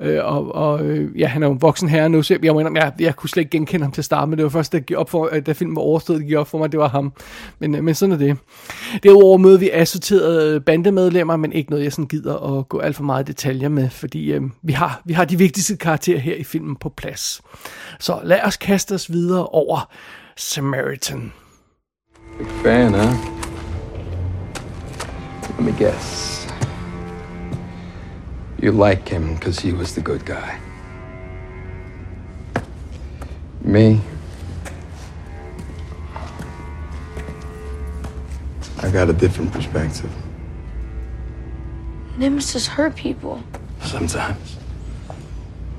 øh, 0.01 0.25
og, 0.25 0.55
og 0.55 0.85
øh, 0.85 1.21
ja, 1.21 1.27
han 1.27 1.43
er 1.43 1.47
jo 1.47 1.53
en 1.53 1.63
voksen 1.63 1.89
herre 1.89 2.09
nu, 2.09 2.23
så 2.23 2.39
jeg, 2.43 2.53
må 2.53 2.61
indrømme, 2.61 2.81
jeg, 2.81 2.93
jeg 2.99 3.17
kunne 3.17 3.31
slet 3.31 3.41
ikke 3.41 3.51
genkende 3.51 3.85
ham 3.85 3.93
til 3.93 4.01
at 4.01 4.05
starte 4.05 4.29
med. 4.29 4.37
Det 4.37 4.43
var 4.43 4.51
først, 4.51 4.73
da, 4.73 4.81
op 4.97 5.11
for, 5.11 5.29
da 5.47 5.53
filmen 5.53 5.77
var 5.77 5.83
overstået, 5.83 6.19
det 6.19 6.27
gik 6.27 6.37
op 6.37 6.49
for 6.49 6.59
mig, 6.59 6.73
det 6.73 6.81
var 6.81 6.89
ham. 6.89 7.13
Men, 7.59 7.75
øh, 7.75 7.85
men 7.85 7.95
sådan 7.95 8.13
er 8.13 8.19
det. 8.19 8.37
Derudover 9.03 9.39
møder 9.39 9.59
vi 9.59 9.71
assorterede 9.71 10.61
bandemedlemmer, 10.61 11.37
men 11.37 11.53
ikke 11.53 11.71
noget, 11.71 11.85
jeg 11.85 11.93
sådan 11.93 12.07
gider 12.09 12.59
at 12.59 12.69
gå 12.69 12.79
alt 12.79 12.97
for 12.97 13.05
meget 13.05 13.27
detaljer 13.27 13.69
med, 13.69 13.91
fordi 13.91 14.33
øh, 14.33 14.43
vi, 14.63 14.73
har, 14.73 15.03
vi 15.05 15.13
har 15.13 15.25
de 15.25 15.39
vigtigste 15.39 15.77
karakterer 15.77 16.19
her 16.19 16.35
i 16.35 16.45
filmen 16.45 16.77
på 16.77 16.89
plads. 16.89 17.41
Så 18.01 18.19
lad 18.25 18.41
os 18.45 18.57
kaste 18.57 18.93
os 18.95 19.13
videre 19.13 19.47
over 19.47 19.91
Samaritan. 20.37 21.33
Big 22.39 22.47
fan, 22.63 22.95
huh? 22.95 23.39
Let 25.59 25.61
me 25.61 25.73
guess. 25.73 26.48
You 28.61 28.73
like 28.73 29.09
him 29.09 29.35
because 29.35 29.61
he 29.61 29.73
was 29.73 29.95
the 29.95 30.01
good 30.01 30.25
guy. 30.25 30.59
Me? 33.63 34.01
I 38.83 38.91
got 38.91 39.09
a 39.09 39.13
different 39.13 39.53
perspective. 39.53 40.11
Nemesis 42.17 42.67
hurt 42.67 42.97
people. 42.97 43.43
Sometimes. 43.83 44.57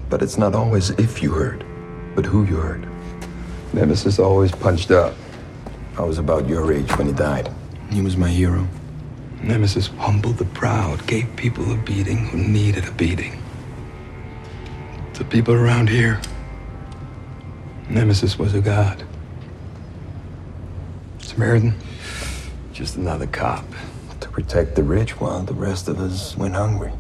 But 0.10 0.22
it's 0.22 0.38
not 0.38 0.56
always 0.56 0.92
if 0.92 1.22
you 1.22 1.32
hurt, 1.32 1.64
but 2.16 2.26
who 2.26 2.46
you 2.46 2.56
hurt. 2.56 2.88
Nemesis 3.74 4.20
always 4.20 4.54
punched 4.54 4.92
up. 4.92 5.16
I 5.98 6.04
was 6.04 6.18
about 6.18 6.48
your 6.48 6.72
age 6.72 6.98
when 6.98 7.08
he 7.08 7.14
died. 7.14 7.52
He 7.92 8.02
was 8.02 8.16
my 8.16 8.30
hero. 8.30 8.66
Nemesis 9.42 9.88
humbled 9.88 10.38
the 10.38 10.46
proud, 10.46 11.06
gave 11.08 11.36
people 11.36 11.72
a 11.72 11.78
beating 11.78 12.18
who 12.28 12.38
needed 12.38 12.86
a 12.86 12.92
beating. 12.92 13.42
To 15.14 15.24
people 15.24 15.54
around 15.54 15.90
here, 15.90 16.22
Nemesis 17.90 18.38
was 18.38 18.54
a 18.54 18.62
god. 18.62 19.04
Samaritan, 21.20 21.74
just 22.74 22.98
another 22.98 23.28
cop 23.28 23.66
to 24.20 24.30
protect 24.30 24.76
the 24.76 24.84
rich 24.84 25.20
while 25.20 25.42
the 25.44 25.54
rest 25.54 25.88
of 25.88 26.00
us 26.00 26.38
went 26.38 26.56
hungry. 26.56 26.92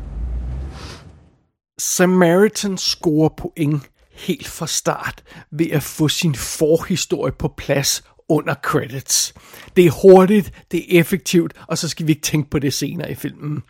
Samaritan 1.77 2.77
scorer 2.77 3.29
point 3.29 3.89
helt 4.12 4.48
fra 4.48 4.67
start 4.67 5.24
ved 5.51 5.72
at 5.72 5.84
få 5.84 6.08
sin 6.08 6.36
forhistorie 6.36 7.31
på 7.31 7.48
plads 7.48 8.03
under 8.29 8.53
credits. 8.53 9.33
Det 9.75 9.86
er 9.86 10.01
hurtigt, 10.01 10.63
det 10.71 10.79
er 10.79 11.00
effektivt, 11.00 11.53
og 11.67 11.77
så 11.77 11.89
skal 11.89 12.07
vi 12.07 12.12
ikke 12.12 12.21
tænke 12.21 12.50
på 12.50 12.59
det 12.59 12.74
senere 12.74 13.12
i 13.12 13.15
filmen. 13.15 13.63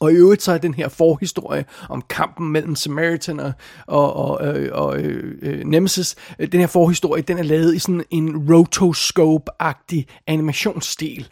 Og 0.00 0.12
i 0.12 0.14
øvrigt 0.14 0.42
så 0.42 0.52
er 0.52 0.58
den 0.58 0.74
her 0.74 0.88
forhistorie 0.88 1.64
om 1.88 2.02
kampen 2.08 2.52
mellem 2.52 2.76
Samaritan 2.76 3.40
og, 3.40 3.52
og, 3.86 4.16
og, 4.16 4.38
og, 4.38 4.56
og 4.72 4.98
øh, 4.98 5.34
øh 5.42 5.64
Nemesis, 5.64 6.16
øh, 6.38 6.52
den 6.52 6.60
her 6.60 6.66
forhistorie, 6.66 7.22
den 7.22 7.38
er 7.38 7.42
lavet 7.42 7.74
i 7.74 7.78
sådan 7.78 8.04
en 8.10 8.50
rotoscope-agtig 8.50 10.04
animationsstil, 10.26 11.28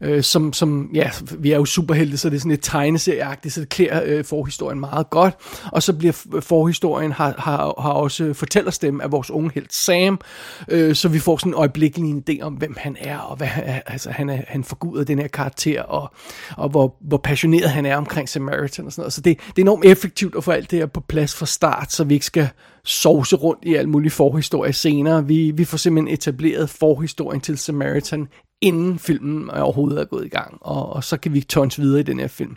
øh, 0.00 0.22
som, 0.22 0.52
som, 0.52 0.90
ja, 0.94 1.10
vi 1.38 1.52
er 1.52 1.56
jo 1.56 1.64
superhelte, 1.64 2.16
så 2.16 2.30
det 2.30 2.36
er 2.36 2.40
sådan 2.40 2.50
lidt 2.50 2.62
tegneserieagtigt, 2.62 3.54
så 3.54 3.60
det 3.60 3.68
klæder 3.68 4.02
øh, 4.04 4.24
forhistorien 4.24 4.80
meget 4.80 5.10
godt, 5.10 5.34
og 5.72 5.82
så 5.82 5.92
bliver 5.92 6.12
forhistorien, 6.40 7.12
har, 7.12 7.34
har, 7.38 7.82
har 7.82 7.92
også 7.92 8.34
fortællerstemme 8.34 9.02
af 9.02 9.12
vores 9.12 9.30
unge 9.30 9.50
helt 9.54 9.74
Sam, 9.74 10.20
øh, 10.68 10.94
så 10.94 11.08
vi 11.08 11.18
får 11.18 11.36
sådan 11.36 11.52
en 11.52 11.58
øjeblikkelig 11.58 12.10
en 12.10 12.24
idé 12.30 12.42
om, 12.42 12.54
hvem 12.54 12.74
han 12.78 12.96
er, 13.00 13.18
og 13.18 13.36
hvad, 13.36 13.48
altså, 13.86 14.10
han, 14.10 14.30
er, 14.30 14.38
han 14.48 14.64
forguder 14.64 15.04
den 15.04 15.18
her 15.18 15.28
karakter, 15.28 15.82
og, 15.82 16.14
og 16.56 16.68
hvor, 16.68 16.96
hvor 17.00 17.16
passioneret 17.16 17.70
han 17.70 17.86
er 17.86 17.95
er 17.96 18.00
omkring 18.00 18.28
Samaritan 18.28 18.86
og 18.86 18.92
sådan 18.92 19.02
noget. 19.02 19.12
Så 19.12 19.20
det, 19.20 19.38
det 19.38 19.58
er 19.58 19.62
enormt 19.62 19.84
effektivt 19.84 20.36
at 20.36 20.44
få 20.44 20.50
alt 20.50 20.70
det 20.70 20.78
her 20.78 20.86
på 20.86 21.00
plads 21.00 21.34
fra 21.34 21.46
start, 21.46 21.92
så 21.92 22.04
vi 22.04 22.14
ikke 22.14 22.26
skal 22.26 22.48
sovse 22.84 23.36
rundt 23.36 23.64
i 23.64 23.74
al 23.74 23.88
mulig 23.88 24.12
forhistorie 24.12 24.72
senere. 24.72 25.26
Vi, 25.26 25.50
vi 25.50 25.64
får 25.64 25.76
simpelthen 25.76 26.14
etableret 26.14 26.70
forhistorien 26.70 27.40
til 27.40 27.58
Samaritan, 27.58 28.28
inden 28.60 28.98
filmen 28.98 29.50
overhovedet 29.50 30.00
er 30.00 30.04
gået 30.04 30.26
i 30.26 30.28
gang, 30.28 30.58
og, 30.60 30.92
og 30.92 31.04
så 31.04 31.16
kan 31.16 31.34
vi 31.34 31.40
tons 31.40 31.80
videre 31.80 32.00
i 32.00 32.02
den 32.02 32.20
her 32.20 32.28
film. 32.28 32.56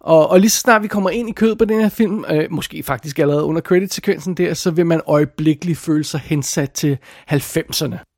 Og, 0.00 0.30
og 0.30 0.40
lige 0.40 0.50
så 0.50 0.60
snart 0.60 0.82
vi 0.82 0.88
kommer 0.88 1.10
ind 1.10 1.28
i 1.28 1.32
kød 1.32 1.56
på 1.56 1.64
den 1.64 1.80
her 1.80 1.88
film, 1.88 2.24
øh, 2.30 2.46
måske 2.50 2.82
faktisk 2.82 3.18
allerede 3.18 3.44
under 3.44 3.60
credit-sekvensen 3.60 4.34
der, 4.34 4.54
så 4.54 4.70
vil 4.70 4.86
man 4.86 5.00
øjeblikkeligt 5.06 5.78
føle 5.78 6.04
sig 6.04 6.20
hensat 6.20 6.70
til 6.70 6.98
90'erne. 7.32 8.09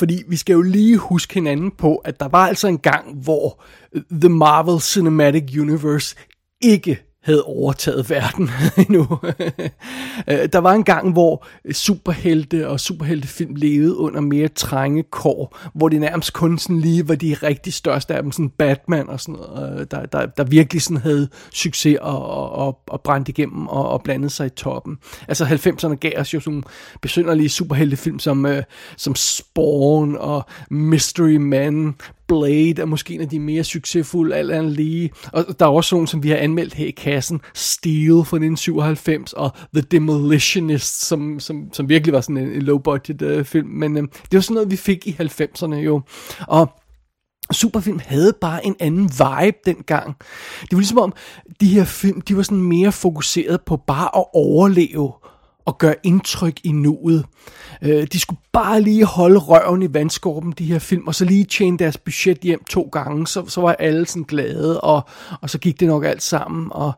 Fordi 0.00 0.22
vi 0.28 0.36
skal 0.36 0.52
jo 0.52 0.62
lige 0.62 0.96
huske 0.96 1.34
hinanden 1.34 1.70
på, 1.70 1.96
at 1.96 2.20
der 2.20 2.28
var 2.28 2.46
altså 2.46 2.68
en 2.68 2.78
gang, 2.78 3.14
hvor 3.22 3.62
øh, 3.92 4.02
The 4.20 4.28
Marvel 4.28 4.80
Cinematic 4.80 5.58
Universe 5.58 6.16
ikke 6.62 7.09
havde 7.22 7.44
overtaget 7.44 8.10
verden 8.10 8.50
endnu. 8.82 9.06
Øh, 10.28 10.48
der 10.52 10.58
var 10.58 10.72
en 10.72 10.84
gang, 10.84 11.12
hvor 11.12 11.46
superhelte 11.72 12.68
og 12.68 12.80
superheltefilm 12.80 13.54
levede 13.54 13.96
under 13.96 14.20
mere 14.20 14.48
trange 14.48 15.02
kår, 15.02 15.58
hvor 15.74 15.88
det 15.88 16.00
nærmest 16.00 16.32
kun 16.32 16.58
sådan 16.58 16.80
lige 16.80 17.08
var 17.08 17.14
de 17.14 17.36
rigtig 17.42 17.72
største 17.72 18.14
af 18.14 18.22
dem, 18.22 18.32
sådan 18.32 18.48
Batman 18.48 19.08
og 19.08 19.20
sådan 19.20 19.34
noget, 19.34 19.80
øh, 19.80 19.86
der, 19.90 20.06
der, 20.06 20.26
der 20.26 20.44
virkelig 20.44 20.82
sådan 20.82 20.96
havde 20.96 21.28
succes 21.52 21.98
og, 22.00 22.50
og, 22.50 22.80
og 22.86 23.00
brændt 23.00 23.28
igennem 23.28 23.66
og, 23.66 23.88
og 23.88 24.02
blandede 24.02 24.30
sig 24.30 24.46
i 24.46 24.50
toppen. 24.50 24.98
Altså 25.28 25.44
90'erne 25.44 25.94
gav 25.94 26.12
os 26.16 26.34
jo 26.34 26.40
sådan 26.40 26.62
besynderlige 27.02 27.48
superheltefilm 27.48 28.18
som, 28.18 28.46
øh, 28.46 28.62
som 28.96 29.14
Spawn 29.14 30.16
og 30.16 30.44
Mystery 30.70 31.36
Man, 31.36 31.94
Blade 32.30 32.82
er 32.82 32.84
måske 32.84 33.14
en 33.14 33.20
af 33.20 33.28
de 33.28 33.38
mere 33.38 33.64
succesfulde, 33.64 34.36
alt 34.36 34.50
andet 34.50 34.72
lige. 34.72 35.10
Og 35.32 35.44
der 35.58 35.66
er 35.66 35.70
også 35.70 35.94
nogen, 35.94 36.06
som 36.06 36.22
vi 36.22 36.28
har 36.28 36.36
anmeldt 36.36 36.74
her 36.74 36.86
i 36.86 36.90
kassen. 36.90 37.40
Steel 37.54 38.10
fra 38.10 38.36
1997 38.36 39.32
og 39.32 39.50
The 39.74 39.82
Demolitionist, 39.82 41.06
som, 41.06 41.40
som, 41.40 41.68
som 41.72 41.88
virkelig 41.88 42.12
var 42.12 42.20
sådan 42.20 42.36
en, 42.36 42.48
en 42.48 42.62
low-budget 42.62 43.22
uh, 43.22 43.44
film. 43.44 43.68
Men 43.68 43.96
uh, 43.96 44.02
det 44.02 44.32
var 44.32 44.40
sådan 44.40 44.54
noget, 44.54 44.70
vi 44.70 44.76
fik 44.76 45.06
i 45.06 45.16
90'erne 45.20 45.74
jo. 45.74 46.00
Og 46.48 46.68
Superfilm 47.52 48.00
havde 48.04 48.32
bare 48.40 48.66
en 48.66 48.76
anden 48.80 49.02
vibe 49.02 49.58
dengang. 49.64 50.16
Det 50.60 50.72
var 50.72 50.78
ligesom 50.78 50.98
om, 50.98 51.12
de 51.60 51.68
her 51.68 51.84
film, 51.84 52.20
de 52.20 52.36
var 52.36 52.42
sådan 52.42 52.62
mere 52.62 52.92
fokuseret 52.92 53.60
på 53.66 53.76
bare 53.86 54.10
at 54.16 54.24
overleve 54.34 55.12
og 55.64 55.78
gøre 55.78 55.94
indtryk 56.02 56.60
i 56.64 56.72
nuet. 56.72 57.24
Øh, 57.82 58.06
de 58.12 58.20
skulle 58.20 58.40
bare 58.52 58.80
lige 58.80 59.04
holde 59.04 59.38
røven 59.38 59.82
i 59.82 59.94
vandskorben, 59.94 60.52
de 60.58 60.64
her 60.64 60.78
film, 60.78 61.06
og 61.06 61.14
så 61.14 61.24
lige 61.24 61.44
tjene 61.44 61.78
deres 61.78 61.98
budget 61.98 62.38
hjem 62.38 62.64
to 62.64 62.88
gange, 62.92 63.26
så, 63.26 63.44
så 63.48 63.60
var 63.60 63.72
alle 63.72 64.06
sådan 64.06 64.22
glade, 64.22 64.80
og, 64.80 65.02
og 65.40 65.50
så 65.50 65.58
gik 65.58 65.80
det 65.80 65.88
nok 65.88 66.04
alt 66.04 66.22
sammen. 66.22 66.68
Og, 66.70 66.92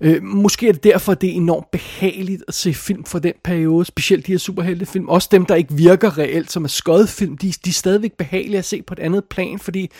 øh, 0.00 0.22
måske 0.22 0.68
er 0.68 0.72
det 0.72 0.84
derfor, 0.84 1.14
det 1.14 1.30
er 1.30 1.34
enormt 1.34 1.70
behageligt 1.70 2.44
at 2.48 2.54
se 2.54 2.74
film 2.74 3.04
fra 3.04 3.18
den 3.18 3.32
periode, 3.44 3.84
specielt 3.84 4.26
de 4.26 4.32
her 4.32 4.38
superheltefilm. 4.38 5.08
Også 5.08 5.28
dem, 5.32 5.46
der 5.46 5.54
ikke 5.54 5.74
virker 5.74 6.18
reelt, 6.18 6.52
som 6.52 6.64
er 6.64 6.68
skodfilm, 6.68 7.36
de, 7.36 7.52
de 7.64 7.70
er 7.70 7.72
stadigvæk 7.72 8.12
behagelige 8.12 8.58
at 8.58 8.64
se 8.64 8.82
på 8.82 8.94
et 8.94 8.98
andet 8.98 9.24
plan, 9.24 9.58
fordi 9.58 9.90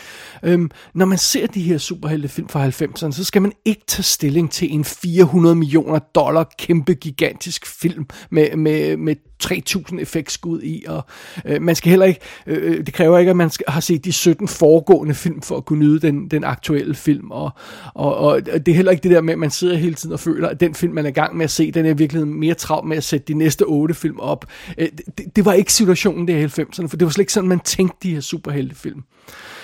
øh, 0.43 0.69
når 0.93 1.05
man 1.05 1.17
ser 1.17 1.47
de 1.47 1.61
her 1.61 1.77
superheltefilm 1.77 2.49
fra 2.49 2.67
90'erne, 2.67 3.11
så 3.11 3.23
skal 3.23 3.41
man 3.41 3.51
ikke 3.65 3.81
tage 3.87 4.03
stilling 4.03 4.51
til 4.51 4.73
en 4.73 4.85
400 4.85 5.55
millioner 5.55 5.99
dollar 5.99 6.53
kæmpe 6.57 6.93
gigantisk 6.93 7.65
film 7.65 7.92
med, 8.29 8.57
med, 8.57 8.97
med 8.97 9.15
3000 9.43 9.99
effektskud 9.99 10.61
i, 10.61 10.83
og 10.87 11.05
øh, 11.45 11.61
man 11.61 11.75
skal 11.75 11.89
heller 11.89 12.05
ikke, 12.05 12.19
øh, 12.47 12.71
øh, 12.71 12.85
det 12.85 12.93
kræver 12.93 13.17
ikke, 13.17 13.29
at 13.29 13.35
man 13.35 13.49
skal, 13.49 13.65
har 13.67 13.81
set 13.81 14.05
de 14.05 14.11
17 14.11 14.47
foregående 14.47 15.13
film 15.13 15.41
for 15.41 15.57
at 15.57 15.65
kunne 15.65 15.79
nyde 15.79 15.99
den, 15.99 16.27
den 16.27 16.43
aktuelle 16.43 16.95
film, 16.95 17.31
og, 17.31 17.51
og, 17.93 18.15
og 18.15 18.45
det 18.45 18.67
er 18.67 18.75
heller 18.75 18.91
ikke 18.91 19.03
det 19.03 19.11
der 19.11 19.21
med, 19.21 19.33
at 19.33 19.39
man 19.39 19.51
sidder 19.51 19.77
hele 19.77 19.95
tiden 19.95 20.13
og 20.13 20.19
føler, 20.19 20.49
at 20.49 20.59
den 20.59 20.75
film, 20.75 20.93
man 20.93 21.05
er 21.05 21.09
i 21.09 21.13
gang 21.13 21.37
med 21.37 21.43
at 21.43 21.51
se, 21.51 21.71
den 21.71 21.85
er 21.85 21.93
virkelig 21.93 22.27
mere 22.27 22.53
travlt 22.53 22.87
med 22.87 22.97
at 22.97 23.03
sætte 23.03 23.25
de 23.27 23.33
næste 23.33 23.63
otte 23.63 23.93
film 23.93 24.19
op. 24.19 24.45
Øh, 24.77 24.87
det, 25.17 25.35
det 25.35 25.45
var 25.45 25.53
ikke 25.53 25.73
situationen 25.73 26.27
der 26.27 26.37
i 26.37 26.45
90'erne, 26.45 26.87
for 26.87 26.97
det 26.97 27.05
var 27.05 27.11
slet 27.11 27.21
ikke 27.21 27.33
sådan, 27.33 27.49
man 27.49 27.59
tænkte 27.59 27.97
de 28.03 28.13
her 28.13 28.21
superheltefilm. 28.21 29.03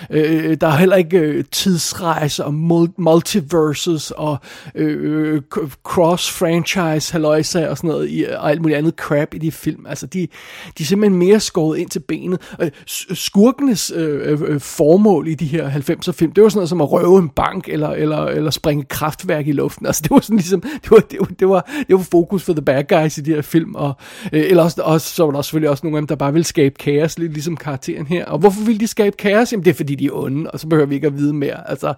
Øh, 0.10 0.46
øh 0.46 0.58
der 0.62 0.68
er 0.68 0.76
heller 0.76 0.96
ikke 0.96 1.18
øh, 1.18 1.44
tidsrejser 1.52 2.44
og 2.44 2.54
multiverses 2.98 4.12
og 4.12 4.38
øh, 4.76 5.34
øh 5.34 5.42
cross-franchise 5.90 7.12
haløjser 7.12 7.70
og 7.70 7.78
sådan 7.78 7.88
noget 7.88 8.10
i, 8.10 8.24
og 8.24 8.50
alt 8.52 8.62
muligt 8.62 8.78
andet 8.78 8.94
crap 8.96 9.34
i 9.34 9.38
de 9.38 9.52
film. 9.52 9.69
Altså, 9.86 10.08
de, 10.08 10.20
de 10.78 10.84
er 10.84 10.86
simpelthen 10.86 11.20
mere 11.20 11.40
skåret 11.40 11.78
ind 11.78 11.90
til 11.90 12.00
benet. 12.00 12.56
Øh, 12.62 12.72
skurkenes 13.14 13.92
øh, 13.96 14.42
øh 14.42 14.60
formål 14.60 15.28
i 15.28 15.34
de 15.34 15.46
her 15.46 15.70
90'er 15.70 16.12
film, 16.12 16.32
det 16.32 16.44
var 16.44 16.50
sådan 16.50 16.58
noget 16.58 16.70
som 16.70 16.82
at 16.82 16.92
røve 16.92 17.20
en 17.20 17.30
bank 17.30 17.70
eller, 17.70 17.90
eller, 17.90 18.26
eller 18.26 18.52
springe 18.52 18.84
kraftværk 18.84 19.48
i 19.48 19.52
luften. 19.52 19.86
Altså, 19.86 20.02
det 20.04 20.12
var 20.12 20.20
sådan 20.20 20.38
ligesom, 20.38 20.62
det 20.62 20.92
var, 20.92 21.00
det 21.00 21.20
var, 21.20 21.26
det 21.40 21.50
var, 21.50 21.72
det 21.88 21.96
var 21.96 22.04
fokus 22.12 22.44
for 22.44 22.54
the 22.54 22.62
bad 22.62 22.84
guys 22.84 23.18
i 23.18 23.22
de 23.22 23.34
her 23.34 23.42
film. 23.42 23.76
Og, 23.76 23.94
øh, 24.34 24.44
eller 24.50 24.64
også, 24.64 24.82
også, 24.82 25.16
så 25.16 25.26
var 25.26 25.32
der 25.32 25.42
selvfølgelig 25.42 25.70
også 25.70 25.86
nogle 25.86 25.98
af 25.98 26.02
dem, 26.02 26.08
der 26.08 26.16
bare 26.16 26.34
ville 26.34 26.46
skabe 26.46 26.76
kaos, 26.80 27.20
lidt 27.20 27.34
ligesom 27.34 27.58
karakteren 27.58 28.08
her. 28.08 28.26
Og 28.26 28.40
hvorfor 28.40 28.64
ville 28.66 28.80
de 28.80 28.88
skabe 28.88 29.18
kaos? 29.18 29.52
Jamen, 29.52 29.66
det 29.66 29.72
er 29.72 29.76
fordi, 29.76 29.96
de 29.96 30.06
er 30.06 30.14
onde, 30.14 30.52
og 30.52 30.60
så 30.60 30.68
behøver 30.68 30.88
vi 30.88 30.96
ikke 30.96 31.08
at 31.08 31.18
vide 31.18 31.34
mere. 31.34 31.70
Altså, 31.70 31.94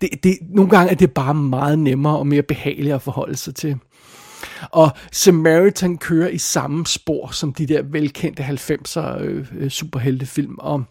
det, 0.00 0.08
det, 0.22 0.38
nogle 0.48 0.70
gange 0.70 0.90
er 0.90 0.94
det 0.94 1.10
bare 1.10 1.34
meget 1.34 1.78
nemmere 1.78 2.18
og 2.18 2.26
mere 2.26 2.42
behageligt 2.42 2.94
at 2.94 3.02
forholde 3.02 3.36
sig 3.36 3.54
til. 3.54 3.76
Og 4.70 4.90
Samaritan 5.12 5.98
kører 5.98 6.28
i 6.28 6.38
samme 6.38 6.86
spor 6.86 7.30
som 7.32 7.52
de 7.52 7.66
der 7.66 7.82
velkendte 7.82 8.42
90'er 8.42 9.22
øh, 9.22 9.46
øh, 9.58 9.70
superheltefilm. 9.70 10.54
Og 10.58 10.84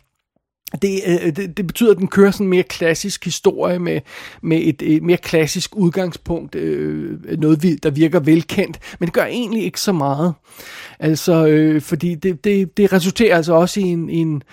det, 0.82 1.02
øh, 1.08 1.14
øh, 1.14 1.36
det, 1.36 1.58
det 1.58 1.68
betyder, 1.68 1.92
at 1.92 1.98
den 1.98 2.08
kører 2.08 2.32
sådan 2.32 2.46
en 2.46 2.50
mere 2.50 2.64
klassisk 2.64 3.26
historie 3.26 3.80
med, 3.80 4.02
med 4.42 4.62
et, 4.64 4.82
et 4.82 5.04
mere 5.04 5.18
klassisk 5.18 5.76
udgangspunkt, 5.76 6.56
øh, 6.56 7.40
noget 7.40 7.84
der 7.84 7.90
virker 7.90 8.20
velkendt, 8.20 8.80
men 9.00 9.08
det 9.08 9.14
gør 9.14 9.26
egentlig 9.26 9.64
ikke 9.64 9.82
så 9.82 9.92
meget. 9.92 10.34
Altså, 11.00 11.48
øh, 11.48 11.82
fordi 11.82 12.16
det, 12.16 12.44
det, 12.44 12.78
det 12.78 12.94
resulterer 12.94 13.36
altså 13.36 13.54
også 13.54 13.80
i 13.80 13.84
en, 13.84 14.10
en 14.10 14.44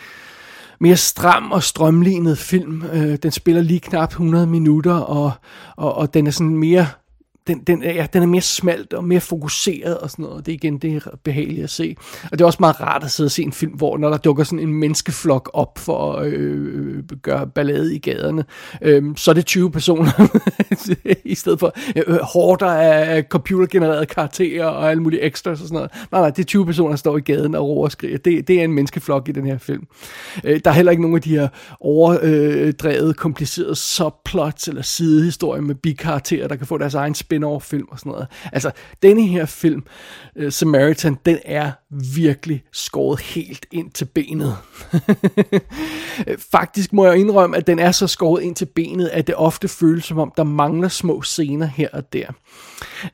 mere 0.80 0.96
stram 0.96 1.52
og 1.52 1.62
strømlignet 1.62 2.38
film. 2.38 2.82
Øh, 2.92 3.16
den 3.22 3.30
spiller 3.30 3.62
lige 3.62 3.80
knap 3.80 4.10
100 4.10 4.46
minutter, 4.46 4.94
og, 4.94 5.32
og, 5.76 5.94
og 5.94 6.14
den 6.14 6.26
er 6.26 6.30
sådan 6.30 6.56
mere 6.56 6.86
den, 7.46 7.58
den, 7.58 7.82
ja, 7.82 8.06
den 8.12 8.22
er 8.22 8.26
mere 8.26 8.42
smalt 8.42 8.92
og 8.92 9.04
mere 9.04 9.20
fokuseret 9.20 9.98
og 9.98 10.10
sådan 10.10 10.24
noget. 10.24 10.46
Det 10.46 10.52
er 10.52 10.54
igen 10.54 10.78
det 10.78 10.96
er 10.96 11.00
behageligt 11.24 11.64
at 11.64 11.70
se. 11.70 11.96
Og 12.24 12.38
det 12.38 12.40
er 12.40 12.46
også 12.46 12.56
meget 12.60 12.80
rart 12.80 13.04
at 13.04 13.10
sidde 13.10 13.26
og 13.26 13.30
se 13.30 13.42
en 13.42 13.52
film, 13.52 13.72
hvor 13.72 13.98
når 13.98 14.10
der 14.10 14.16
dukker 14.16 14.44
sådan 14.44 14.58
en 14.58 14.72
menneskeflok 14.72 15.50
op 15.52 15.78
for 15.78 16.12
at 16.12 16.32
øh, 16.32 16.96
øh 16.98 17.02
gøre 17.22 17.46
ballade 17.46 17.94
i 17.94 17.98
gaderne, 17.98 18.44
øh, 18.82 19.02
så 19.16 19.30
er 19.30 19.34
det 19.34 19.46
20 19.46 19.70
personer 19.70 20.28
i 21.24 21.34
stedet 21.34 21.58
for 21.58 21.72
øh, 21.96 22.02
øh 22.06 22.18
hårder 22.22 22.66
af 22.66 23.22
computergenererede 23.22 24.06
karakterer 24.06 24.66
og 24.66 24.90
alle 24.90 25.02
mulige 25.02 25.22
extras 25.22 25.60
og 25.60 25.66
sådan 25.68 25.74
noget. 25.74 25.90
Nej, 26.12 26.20
nej, 26.20 26.30
det 26.30 26.38
er 26.38 26.46
20 26.46 26.66
personer, 26.66 26.90
der 26.90 26.96
står 26.96 27.16
i 27.16 27.20
gaden 27.20 27.54
og 27.54 27.68
råber 27.68 27.82
og 27.82 27.92
skriger. 27.92 28.18
Det, 28.18 28.48
det 28.48 28.60
er 28.60 28.64
en 28.64 28.72
menneskeflok 28.72 29.28
i 29.28 29.32
den 29.32 29.46
her 29.46 29.58
film. 29.58 29.86
Øh, 30.44 30.60
der 30.64 30.70
er 30.70 30.74
heller 30.74 30.90
ikke 30.90 31.02
nogen 31.02 31.16
af 31.16 31.22
de 31.22 31.30
her 31.30 31.48
overdrevet, 31.80 33.16
komplicerede 33.16 33.76
subplots 33.76 34.68
eller 34.68 34.82
sidehistorier 34.82 35.62
med 35.62 35.74
bikarakterer, 35.74 36.48
der 36.48 36.56
kan 36.56 36.66
få 36.66 36.78
deres 36.78 36.94
egen 36.94 37.14
spil 37.14 37.33
spin-off 37.34 37.60
film 37.60 37.86
og 37.90 37.98
sådan 37.98 38.12
noget. 38.12 38.26
Altså, 38.52 38.70
denne 39.02 39.26
her 39.26 39.46
film, 39.46 39.82
uh, 40.36 40.50
Samaritan, 40.50 41.18
den 41.26 41.38
er 41.44 41.72
virkelig 42.14 42.62
skåret 42.72 43.20
helt 43.20 43.66
ind 43.72 43.90
til 43.90 44.04
benet. 44.04 44.56
Faktisk 46.56 46.92
må 46.92 47.06
jeg 47.06 47.16
indrømme, 47.16 47.56
at 47.56 47.66
den 47.66 47.78
er 47.78 47.92
så 47.92 48.06
skåret 48.06 48.42
ind 48.42 48.54
til 48.54 48.66
benet, 48.66 49.08
at 49.08 49.26
det 49.26 49.34
ofte 49.34 49.68
føles 49.68 50.04
som 50.04 50.18
om, 50.18 50.32
der 50.36 50.44
mangler 50.44 50.88
små 50.88 51.22
scener 51.22 51.66
her 51.66 51.88
og 51.92 52.12
der. 52.12 52.26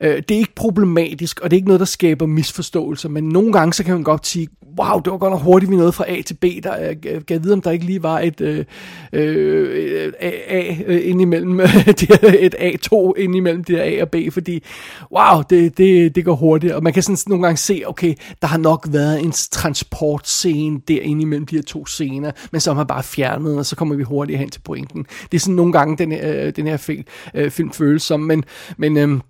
Uh, 0.01 0.07
det 0.07 0.31
er 0.31 0.39
ikke 0.39 0.55
problematisk, 0.55 1.41
og 1.41 1.51
det 1.51 1.57
er 1.57 1.59
ikke 1.59 1.69
noget, 1.69 1.81
der 1.81 1.87
skaber 1.87 2.27
misforståelser, 2.27 3.09
men 3.09 3.29
nogle 3.29 3.53
gange 3.53 3.73
så 3.73 3.85
kan 3.85 3.95
man 3.95 4.05
godt 4.05 4.27
sige, 4.27 4.49
wow, 4.79 5.01
det 5.01 5.11
var 5.13 5.19
godt 5.19 5.33
nok 5.33 5.43
hurtigt, 5.43 5.71
vi 5.71 5.77
nåede 5.77 5.93
fra 5.93 6.05
A 6.09 6.23
til 6.23 6.35
B. 6.35 6.45
Der, 6.63 6.77
jeg 6.77 6.97
gav 7.27 7.43
vide, 7.43 7.53
om 7.53 7.61
der 7.61 7.71
ikke 7.71 7.85
lige 7.85 8.03
var 8.03 8.21
et 8.21 8.41
øh, 8.41 8.65
øh, 9.13 10.13
A, 10.21 10.31
A 10.49 10.77
øh, 10.87 11.09
indimellem, 11.09 11.61
et 12.47 12.55
A2 12.55 13.13
indimellem 13.17 13.65
de 13.65 13.73
der 13.73 13.83
A 13.83 14.03
og 14.03 14.10
B, 14.13 14.17
fordi 14.33 14.65
wow, 15.13 15.43
det, 15.51 15.79
det, 15.79 16.15
det 16.15 16.25
går 16.25 16.35
hurtigt, 16.35 16.73
og 16.73 16.83
man 16.83 16.93
kan 16.93 17.03
sådan 17.03 17.17
nogle 17.27 17.43
gange 17.43 17.57
se, 17.57 17.83
okay, 17.87 18.15
der 18.43 18.49
har 18.49 18.59
nok 18.59 18.87
været 18.91 19.25
en 19.25 19.33
transportscene 19.33 20.81
derinde 20.89 21.23
imellem 21.23 21.47
de 21.47 21.57
her 21.57 21.63
to 21.63 21.87
scener, 21.87 22.31
men 22.53 22.61
så 22.61 22.71
har 22.71 22.77
man 22.77 22.87
bare 22.87 23.03
fjernet, 23.03 23.59
og 23.59 23.67
så 23.67 23.77
kommer 23.77 23.95
vi 23.95 24.03
hurtigt 24.03 24.39
hen 24.39 24.51
til 24.51 24.61
pointen. 24.61 25.07
Det 25.33 25.39
er 25.39 25.41
sådan 25.41 25.55
nogle 25.55 25.73
gange, 25.73 25.97
den, 25.97 26.13
øh, 26.13 26.57
den 26.57 26.67
her 26.67 26.77
film, 26.77 27.05
øh, 27.35 27.51
film 27.51 27.73
føles 27.73 28.03
som, 28.03 28.21
men, 28.21 28.45
men 28.77 28.97
øh, 28.97 29.21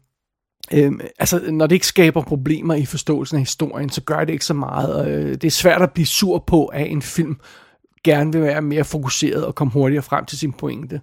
Øhm, 0.73 1.01
altså, 1.19 1.41
når 1.51 1.67
det 1.67 1.77
ikke 1.77 1.87
skaber 1.87 2.23
problemer 2.23 2.75
i 2.75 2.85
forståelsen 2.85 3.37
af 3.37 3.41
historien, 3.41 3.91
så 3.91 4.01
gør 4.01 4.25
det 4.25 4.33
ikke 4.33 4.45
så 4.45 4.55
meget. 4.55 5.09
Øh, 5.09 5.31
det 5.31 5.45
er 5.45 5.51
svært 5.51 5.83
at 5.83 5.93
blive 5.93 6.07
sur 6.07 6.39
på, 6.47 6.67
at 6.67 6.91
en 6.91 7.03
film 7.03 7.37
gerne 8.05 8.33
vil 8.33 8.43
være 8.43 8.63
mere 8.63 8.85
fokuseret 8.85 9.47
og 9.47 9.55
komme 9.55 9.73
hurtigere 9.73 10.03
frem 10.03 10.25
til 10.25 10.39
sin 10.39 10.53
pointe. 10.53 11.01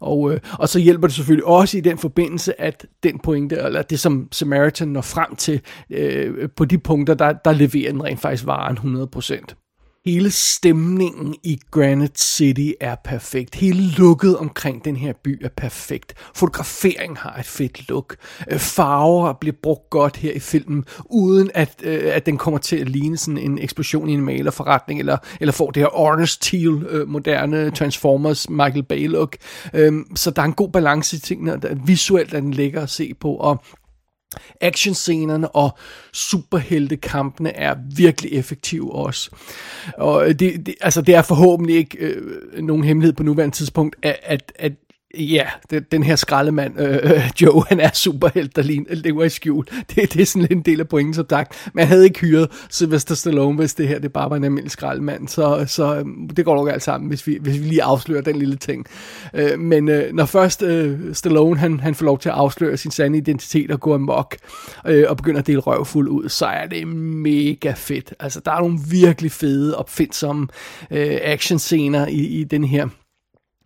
Og, 0.00 0.32
øh, 0.32 0.40
og 0.58 0.68
så 0.68 0.78
hjælper 0.78 1.06
det 1.06 1.14
selvfølgelig 1.16 1.46
også 1.46 1.78
i 1.78 1.80
den 1.80 1.98
forbindelse, 1.98 2.60
at 2.60 2.86
den 3.02 3.18
pointe, 3.18 3.56
eller 3.56 3.82
det 3.82 4.00
som 4.00 4.28
Samaritan 4.32 4.88
når 4.88 5.00
frem 5.00 5.36
til, 5.36 5.60
øh, 5.90 6.48
på 6.56 6.64
de 6.64 6.78
punkter, 6.78 7.14
der, 7.14 7.32
der 7.32 7.52
leverer 7.52 7.92
den 7.92 8.04
rent 8.04 8.20
faktisk 8.20 8.46
varen 8.46 8.78
100%. 8.78 9.67
Hele 10.08 10.30
stemningen 10.30 11.34
i 11.42 11.60
Granite 11.70 12.22
City 12.22 12.70
er 12.80 12.94
perfekt. 13.04 13.54
Hele 13.54 13.82
looket 13.98 14.36
omkring 14.38 14.84
den 14.84 14.96
her 14.96 15.12
by 15.24 15.44
er 15.44 15.48
perfekt. 15.56 16.14
Fotografering 16.34 17.18
har 17.18 17.36
et 17.38 17.46
fedt 17.46 17.88
look. 17.88 18.16
Øh, 18.50 18.58
farver 18.58 19.32
bliver 19.32 19.56
brugt 19.62 19.90
godt 19.90 20.16
her 20.16 20.32
i 20.32 20.38
filmen, 20.38 20.84
uden 21.04 21.50
at, 21.54 21.74
øh, 21.82 22.00
at 22.04 22.26
den 22.26 22.38
kommer 22.38 22.58
til 22.58 22.76
at 22.76 22.88
ligne 22.88 23.16
sådan 23.16 23.38
en 23.38 23.58
eksplosion 23.58 24.08
i 24.08 24.12
en 24.12 24.20
malerforretning, 24.24 25.00
eller, 25.00 25.16
eller 25.40 25.52
får 25.52 25.70
det 25.70 25.82
her 25.82 25.98
Orange 25.98 26.38
Teal, 26.40 26.86
øh, 26.88 27.08
moderne 27.08 27.70
Transformers 27.70 28.50
Michael 28.50 28.82
Bay 28.82 29.08
look. 29.08 29.36
Øhm, 29.74 30.16
så 30.16 30.30
der 30.30 30.42
er 30.42 30.46
en 30.46 30.52
god 30.52 30.68
balance 30.68 31.16
i 31.16 31.20
tingene. 31.20 31.60
Visuelt 31.86 32.34
er 32.34 32.40
den 32.40 32.54
lækker 32.54 32.82
at 32.82 32.90
se 32.90 33.14
på, 33.20 33.34
og 33.34 33.62
actionscenerne 34.60 35.48
og 35.48 35.78
superheltekampene 36.12 37.56
er 37.56 37.74
virkelig 37.96 38.32
effektive 38.32 38.94
også. 38.94 39.30
Og 39.98 40.26
det, 40.26 40.66
det, 40.66 40.74
altså 40.80 41.02
det 41.02 41.14
er 41.14 41.22
forhåbentlig 41.22 41.76
ikke 41.76 41.98
øh, 41.98 42.62
nogen 42.62 42.84
hemmelighed 42.84 43.12
på 43.12 43.22
nuværende 43.22 43.56
tidspunkt, 43.56 43.96
at, 44.02 44.16
at, 44.22 44.52
at 44.56 44.72
Ja, 45.14 45.46
det, 45.70 45.92
den 45.92 46.02
her 46.02 46.16
skraldemand, 46.16 46.80
øh, 46.80 46.96
øh 47.04 47.30
Joe, 47.42 47.64
han 47.68 47.80
er 47.80 47.90
superhelt, 47.94 48.56
der 48.56 48.62
lever 48.94 49.24
i 49.24 49.28
skjul. 49.28 49.66
Det, 49.94 50.12
det 50.12 50.20
er 50.20 50.26
sådan 50.26 50.48
en 50.50 50.62
del 50.62 50.80
af 50.80 50.88
pointen, 50.88 51.14
som 51.14 51.26
sagt. 51.30 51.70
Man 51.74 51.86
havde 51.86 52.04
ikke 52.04 52.20
hyret 52.20 52.48
Sylvester 52.70 53.14
Stallone, 53.14 53.56
hvis 53.56 53.74
det 53.74 53.88
her 53.88 53.98
det 53.98 54.12
bare 54.12 54.30
var 54.30 54.36
en 54.36 54.44
almindelig 54.44 54.70
skraldemand. 54.70 55.28
Så, 55.28 55.64
så 55.66 55.96
øhm, 55.96 56.28
det 56.28 56.44
går 56.44 56.54
nok 56.54 56.68
alt 56.68 56.82
sammen, 56.82 57.08
hvis 57.08 57.26
vi, 57.26 57.38
hvis 57.40 57.60
vi 57.60 57.64
lige 57.64 57.82
afslører 57.82 58.22
den 58.22 58.36
lille 58.36 58.56
ting. 58.56 58.86
Øh, 59.34 59.58
men 59.58 59.88
øh, 59.88 60.12
når 60.12 60.24
først 60.24 60.62
øh, 60.62 61.14
Stallone 61.14 61.58
han, 61.58 61.80
han 61.80 61.94
får 61.94 62.04
lov 62.04 62.18
til 62.18 62.28
at 62.28 62.34
afsløre 62.34 62.76
sin 62.76 62.90
sande 62.90 63.18
identitet 63.18 63.70
og 63.70 63.80
gå 63.80 63.94
amok, 63.94 64.36
øh, 64.86 65.04
og 65.08 65.16
begynder 65.16 65.40
at 65.40 65.46
dele 65.46 65.60
røvfuld 65.60 66.08
ud, 66.08 66.28
så 66.28 66.46
er 66.46 66.66
det 66.66 66.88
mega 66.88 67.72
fedt. 67.76 68.14
Altså, 68.20 68.40
der 68.44 68.52
er 68.52 68.60
nogle 68.60 68.78
virkelig 68.90 69.32
fede, 69.32 69.76
opfindsomme 69.76 70.48
øh, 70.90 71.18
actionscener 71.22 72.06
i, 72.06 72.20
i 72.20 72.44
den 72.44 72.64
her 72.64 72.88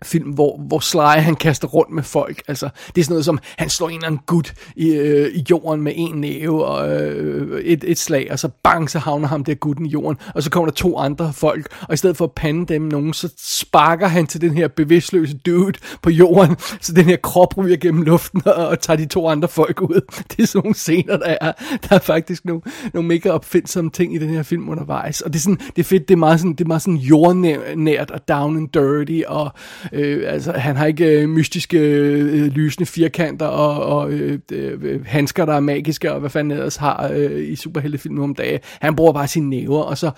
film, 0.02 0.30
hvor, 0.30 0.56
hvor 0.68 0.78
Sly 0.78 1.20
han 1.20 1.36
kaster 1.36 1.68
rundt 1.68 1.90
med 1.90 2.02
folk. 2.02 2.42
Altså, 2.48 2.68
det 2.94 3.00
er 3.00 3.04
sådan 3.04 3.12
noget 3.12 3.24
som, 3.24 3.38
han 3.58 3.70
slår 3.70 3.88
en 3.88 3.94
eller 3.94 4.06
anden 4.06 4.20
gut 4.26 4.54
i, 4.76 4.88
øh, 4.88 5.34
i 5.34 5.44
jorden 5.50 5.82
med 5.82 5.92
en 5.96 6.14
næve 6.14 6.64
og 6.64 7.02
øh, 7.02 7.60
et, 7.60 7.84
et 7.86 7.98
slag, 7.98 8.28
og 8.30 8.38
så 8.38 8.48
bang, 8.62 8.90
så 8.90 8.98
havner 8.98 9.28
ham 9.28 9.44
der 9.44 9.54
gutten 9.54 9.86
i 9.86 9.88
jorden, 9.88 10.18
og 10.34 10.42
så 10.42 10.50
kommer 10.50 10.66
der 10.66 10.74
to 10.74 10.98
andre 10.98 11.32
folk, 11.32 11.66
og 11.88 11.94
i 11.94 11.96
stedet 11.96 12.16
for 12.16 12.24
at 12.24 12.32
pande 12.32 12.74
dem 12.74 12.82
nogen, 12.82 13.12
så 13.12 13.28
sparker 13.38 14.06
han 14.06 14.26
til 14.26 14.40
den 14.40 14.56
her 14.56 14.68
bevidstløse 14.68 15.36
dude 15.36 15.78
på 16.02 16.10
jorden, 16.10 16.56
så 16.80 16.92
den 16.92 17.04
her 17.04 17.16
krop 17.16 17.58
ryger 17.58 17.76
gennem 17.76 18.02
luften 18.02 18.42
og, 18.46 18.54
og 18.54 18.80
tager 18.80 18.96
de 18.96 19.06
to 19.06 19.28
andre 19.28 19.48
folk 19.48 19.80
ud. 19.80 20.00
Det 20.30 20.42
er 20.42 20.46
sådan 20.46 20.58
nogle 20.58 20.74
scener, 20.74 21.16
der 21.16 21.36
er, 21.40 21.52
der 21.88 21.94
er 21.94 21.98
faktisk 21.98 22.44
nogle, 22.44 22.62
nogle 22.94 23.08
mega 23.08 23.30
opfindsomme 23.30 23.90
ting 23.90 24.14
i 24.14 24.18
den 24.18 24.30
her 24.30 24.42
film 24.42 24.68
undervejs, 24.68 25.20
og 25.20 25.32
det 25.32 25.38
er 25.38 25.42
sådan, 25.42 25.60
det 25.76 25.78
er 25.78 25.84
fedt, 25.84 26.08
det 26.08 26.14
er 26.14 26.18
meget 26.18 26.40
sådan, 26.40 26.52
det 26.52 26.60
er 26.64 26.68
meget 26.68 26.82
sådan 26.82 26.96
jordnært 26.96 28.10
og 28.10 28.28
down 28.28 28.56
and 28.56 28.68
dirty, 28.68 29.22
og 29.28 29.52
Øh, 29.92 30.32
altså, 30.32 30.52
han 30.52 30.76
har 30.76 30.86
ikke 30.86 31.20
øh, 31.20 31.28
mystiske, 31.28 31.78
øh, 31.78 32.46
lysende 32.46 32.86
firkanter 32.86 33.46
og, 33.46 33.98
og 33.98 34.10
øh, 34.10 34.38
øh, 34.52 35.06
handsker, 35.06 35.44
der 35.44 35.54
er 35.54 35.60
magiske, 35.60 36.12
og 36.12 36.20
hvad 36.20 36.30
fanden 36.30 36.50
ellers 36.50 36.76
har 36.76 37.10
øh, 37.14 37.48
i 37.48 37.56
superheltefilm 37.56 38.20
om 38.20 38.34
dagen. 38.34 38.60
Han 38.80 38.96
bruger 38.96 39.12
bare 39.12 39.28
sine 39.28 39.50
næver, 39.50 39.82
og 39.82 39.98
så 39.98 40.10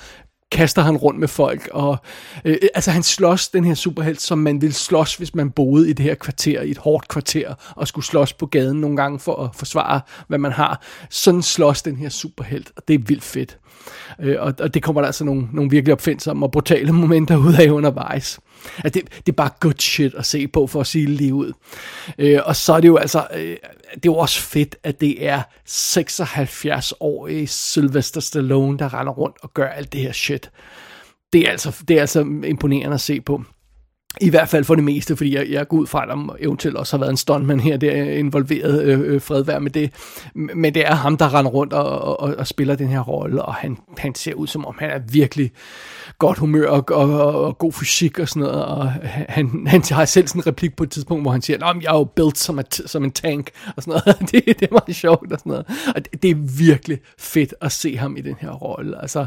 kaster 0.52 0.82
han 0.82 0.96
rundt 0.96 1.20
med 1.20 1.28
folk, 1.28 1.68
og 1.72 1.96
øh, 2.44 2.52
øh, 2.62 2.68
altså 2.74 2.90
han 2.90 3.02
slås, 3.02 3.48
den 3.48 3.64
her 3.64 3.74
superhelt, 3.74 4.20
som 4.20 4.38
man 4.38 4.60
ville 4.60 4.74
slås, 4.74 5.16
hvis 5.16 5.34
man 5.34 5.50
boede 5.50 5.90
i 5.90 5.92
det 5.92 6.04
her 6.04 6.14
kvarter, 6.14 6.62
i 6.62 6.70
et 6.70 6.78
hårdt 6.78 7.08
kvarter, 7.08 7.54
og 7.76 7.88
skulle 7.88 8.04
slås 8.04 8.32
på 8.32 8.46
gaden 8.46 8.80
nogle 8.80 8.96
gange 8.96 9.18
for 9.18 9.42
at 9.42 9.50
forsvare, 9.54 10.00
hvad 10.28 10.38
man 10.38 10.52
har. 10.52 10.82
Sådan 11.10 11.42
slås 11.42 11.82
den 11.82 11.96
her 11.96 12.08
superhelt, 12.08 12.72
og 12.76 12.82
det 12.88 12.94
er 12.94 12.98
vildt 12.98 13.24
fedt. 13.24 13.58
Øh, 14.20 14.36
og, 14.38 14.54
og 14.60 14.74
det 14.74 14.82
kommer 14.82 15.00
der 15.00 15.06
altså 15.06 15.24
nogle, 15.24 15.48
nogle 15.52 15.70
virkelig 15.70 15.92
opfindsomme 15.92 16.46
og 16.46 16.50
brutale 16.50 16.92
momenter 17.02 17.36
ud 17.36 17.54
af 17.54 17.70
undervejs. 17.70 18.40
Altså 18.76 19.00
det, 19.00 19.26
det 19.26 19.32
er 19.32 19.36
bare 19.36 19.50
good 19.60 19.80
shit 19.80 20.14
at 20.14 20.26
se 20.26 20.48
på, 20.48 20.66
for 20.66 20.80
at 20.80 20.86
sige 20.86 21.06
det 21.06 21.14
lige 21.14 21.34
ud. 21.34 21.52
Øh, 22.18 22.40
og 22.44 22.56
så 22.56 22.72
er 22.72 22.80
det 22.80 22.88
jo 22.88 22.96
altså, 22.96 23.26
øh, 23.34 23.56
det 23.94 23.96
er 23.96 24.12
jo 24.12 24.16
også 24.16 24.40
fedt, 24.40 24.76
at 24.82 25.00
det 25.00 25.26
er 25.26 25.42
76-årige 25.68 27.46
Sylvester 27.46 28.20
Stallone, 28.20 28.78
der 28.78 28.94
render 28.94 29.12
rundt 29.12 29.36
og 29.42 29.54
gør 29.54 29.68
alt 29.68 29.92
det 29.92 30.00
her 30.00 30.12
shit. 30.12 30.50
Det 31.32 31.46
er 31.46 31.50
altså, 31.50 31.82
det 31.88 31.96
er 31.96 32.00
altså 32.00 32.20
imponerende 32.20 32.94
at 32.94 33.00
se 33.00 33.20
på. 33.20 33.44
I 34.20 34.30
hvert 34.30 34.48
fald 34.48 34.64
for 34.64 34.74
det 34.74 34.84
meste, 34.84 35.16
fordi 35.16 35.34
jeg, 35.34 35.50
jeg 35.50 35.68
går 35.68 35.76
ud 35.76 35.86
fra, 35.86 36.02
at 36.02 36.08
der 36.08 36.36
eventuelt 36.38 36.76
også 36.76 36.96
har 36.96 37.00
været 37.00 37.10
en 37.10 37.16
stuntman 37.16 37.60
her, 37.60 37.76
der 37.76 37.90
er 37.90 38.12
involveret 38.12 38.82
øh, 38.82 39.00
øh, 39.00 39.20
fredvær 39.20 39.58
med 39.58 39.70
det. 39.70 39.90
Men 40.34 40.74
det 40.74 40.86
er 40.86 40.94
ham, 40.94 41.16
der 41.16 41.34
render 41.34 41.50
rundt 41.50 41.72
og, 41.72 42.20
og, 42.20 42.34
og 42.38 42.46
spiller 42.46 42.76
den 42.76 42.88
her 42.88 43.00
rolle, 43.00 43.42
og 43.42 43.54
han, 43.54 43.78
han 43.98 44.14
ser 44.14 44.34
ud 44.34 44.46
som 44.46 44.66
om, 44.66 44.76
han 44.78 44.90
er 44.90 44.98
virkelig 45.12 45.52
godt 46.18 46.38
humør 46.38 46.68
og, 46.68 46.84
og, 46.90 47.20
og, 47.20 47.44
og 47.44 47.58
god 47.58 47.72
fysik 47.72 48.18
og 48.18 48.28
sådan 48.28 48.42
noget. 48.42 48.64
Og 48.64 48.90
han, 49.28 49.66
han 49.66 49.82
har 49.90 50.04
selv 50.04 50.28
sådan 50.28 50.40
en 50.40 50.46
replik 50.46 50.76
på 50.76 50.84
et 50.84 50.90
tidspunkt, 50.90 51.24
hvor 51.24 51.30
han 51.30 51.42
siger, 51.42 51.66
at 51.66 51.82
jeg 51.82 51.94
er 51.94 51.98
jo 51.98 52.04
built 52.04 52.38
som, 52.38 52.58
et, 52.58 52.82
som 52.86 53.04
en 53.04 53.10
tank, 53.12 53.50
og 53.76 53.82
sådan 53.82 54.00
noget. 54.06 54.20
Det, 54.34 54.44
det 54.46 54.62
er 54.62 54.72
meget 54.72 54.96
sjovt 54.96 55.32
og 55.32 55.38
sådan 55.38 55.50
noget. 55.50 55.66
Og 55.96 56.04
det, 56.04 56.22
det 56.22 56.30
er 56.30 56.34
virkelig 56.58 56.98
fedt 57.18 57.54
at 57.60 57.72
se 57.72 57.96
ham 57.96 58.16
i 58.16 58.20
den 58.20 58.34
her 58.40 58.50
rolle. 58.50 59.02
Altså, 59.02 59.26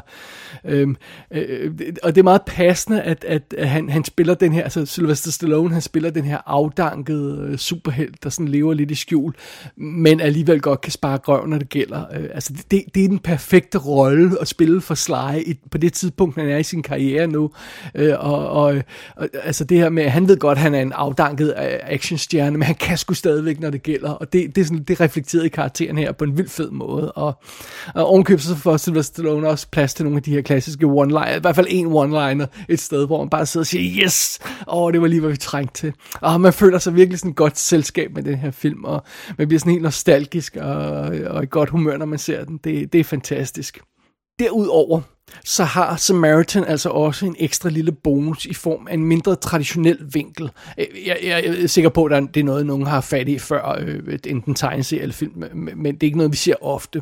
øhm, 0.65 0.95
øh, 1.31 1.71
og 2.03 2.15
det 2.15 2.21
er 2.21 2.23
meget 2.23 2.41
passende, 2.45 3.01
at, 3.01 3.25
at 3.25 3.69
han, 3.69 3.89
han 3.89 4.03
spiller 4.03 4.33
den 4.33 4.53
her, 4.53 4.63
altså 4.63 4.85
Sylvester 4.85 5.31
Stallone, 5.31 5.73
han 5.73 5.81
spiller 5.81 6.09
den 6.09 6.23
her 6.23 6.37
afdankede 6.45 7.47
øh, 7.49 7.57
superhelt, 7.57 8.23
der 8.23 8.29
sådan 8.29 8.47
lever 8.47 8.73
lidt 8.73 8.91
i 8.91 8.95
skjul, 8.95 9.33
men 9.77 10.21
alligevel 10.21 10.61
godt 10.61 10.81
kan 10.81 10.91
spare 10.91 11.17
grøv, 11.17 11.47
når 11.47 11.57
det 11.57 11.69
gælder. 11.69 12.05
Øh, 12.13 12.29
altså, 12.33 12.53
det, 12.71 12.83
det 12.95 13.03
er 13.03 13.07
den 13.07 13.19
perfekte 13.19 13.77
rolle 13.77 14.41
at 14.41 14.47
spille 14.47 14.81
for 14.81 14.95
Sly 14.95 15.39
i, 15.45 15.59
på 15.71 15.77
det 15.77 15.93
tidspunkt, 15.93 16.35
han 16.35 16.49
er 16.49 16.57
i 16.57 16.63
sin 16.67 16.83
karriere 16.83 17.27
nu. 17.27 17.51
Øh, 17.95 18.13
og, 18.19 18.49
og, 18.49 18.75
og 19.15 19.29
altså 19.43 19.63
det 19.63 19.77
her 19.77 19.89
med, 19.89 20.09
han 20.09 20.27
ved 20.27 20.37
godt, 20.37 20.57
at 20.57 20.61
han 20.61 20.75
er 20.75 20.81
en 20.81 20.91
afdanket 20.91 21.47
øh, 21.49 21.79
actionstjerne, 21.83 22.57
men 22.57 22.63
han 22.63 22.75
kan 22.75 22.97
sgu 22.97 23.13
stadigvæk, 23.13 23.59
når 23.59 23.69
det 23.69 23.83
gælder. 23.83 24.09
Og 24.09 24.33
det, 24.33 24.55
det, 24.55 24.61
er 24.61 24.65
sådan, 24.65 24.83
det 24.83 24.99
er 24.99 25.03
reflekteret 25.03 25.45
i 25.45 25.49
karakteren 25.49 25.97
her 25.97 26.11
på 26.11 26.23
en 26.23 26.37
vild 26.37 26.49
fed 26.49 26.71
måde. 26.71 27.11
Og, 27.11 27.33
og 27.95 28.05
ovenkøbet 28.05 28.43
så 28.43 28.55
får 28.55 28.77
Sylvester 28.77 29.13
Stallone 29.13 29.49
også 29.49 29.67
plads 29.71 29.93
til 29.93 30.05
nogle 30.05 30.17
af 30.17 30.23
de 30.23 30.31
her 30.31 30.41
klassiske 30.41 30.85
one-liner, 30.85 31.37
i 31.37 31.39
hvert 31.39 31.55
fald 31.55 31.67
en 31.69 31.87
one-liner 31.87 32.45
et 32.69 32.79
sted, 32.79 33.05
hvor 33.05 33.19
man 33.19 33.29
bare 33.29 33.45
sidder 33.45 33.63
og 33.63 33.67
siger, 33.67 34.03
yes, 34.05 34.39
åh, 34.67 34.83
oh, 34.83 34.93
det 34.93 35.01
var 35.01 35.07
lige, 35.07 35.19
hvad 35.19 35.29
vi 35.29 35.37
trængte 35.37 35.73
til. 35.73 35.93
Og 36.21 36.41
man 36.41 36.53
føler 36.53 36.79
sig 36.79 36.95
virkelig 36.95 37.19
sådan 37.19 37.31
et 37.31 37.37
godt 37.37 37.57
selskab 37.57 38.11
med 38.15 38.23
den 38.23 38.35
her 38.35 38.51
film, 38.51 38.83
og 38.83 39.03
man 39.37 39.47
bliver 39.47 39.59
sådan 39.59 39.71
helt 39.71 39.83
nostalgisk 39.83 40.55
og, 40.55 40.81
og 41.27 41.43
i 41.43 41.47
godt 41.49 41.69
humør, 41.69 41.97
når 41.97 42.05
man 42.05 42.19
ser 42.19 42.45
den. 42.45 42.59
Det, 42.63 42.93
det 42.93 42.99
er 42.99 43.03
fantastisk. 43.03 43.79
Derudover, 44.39 45.01
så 45.43 45.63
har 45.63 45.95
Samaritan 45.95 46.63
altså 46.63 46.89
også 46.89 47.25
en 47.25 47.35
ekstra 47.39 47.69
lille 47.69 47.91
bonus 47.91 48.45
i 48.45 48.53
form 48.53 48.87
af 48.87 48.93
en 48.93 49.05
mindre 49.05 49.35
traditionel 49.35 49.97
vinkel. 50.13 50.51
Øh, 50.77 50.85
jeg, 51.05 51.17
jeg, 51.23 51.43
jeg 51.45 51.63
er 51.63 51.67
sikker 51.67 51.89
på, 51.89 52.05
at 52.05 52.23
det 52.33 52.39
er 52.39 52.43
noget, 52.43 52.65
nogen 52.65 52.85
har 52.85 53.01
fat 53.01 53.29
i 53.29 53.39
før, 53.39 53.77
øh, 53.79 54.19
enten 54.25 54.55
tegneserie 54.55 55.01
eller 55.01 55.13
film, 55.13 55.43
men 55.53 55.93
det 55.93 56.03
er 56.03 56.07
ikke 56.07 56.17
noget, 56.17 56.31
vi 56.31 56.37
ser 56.37 56.55
ofte. 56.61 57.01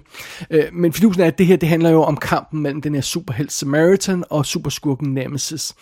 Øh, 0.49 0.63
men 0.73 0.93
fidusen 0.93 1.21
er, 1.21 1.27
at 1.27 1.37
det 1.37 1.45
her 1.45 1.55
det 1.55 1.69
handler 1.69 1.89
jo 1.89 2.03
om 2.03 2.17
kampen 2.17 2.61
mellem 2.61 2.81
den 2.81 2.95
her 2.95 3.01
superhelt 3.01 3.51
Samaritan 3.51 4.23
og 4.29 4.45
superskurken 4.45 5.13
Nemesis. 5.13 5.73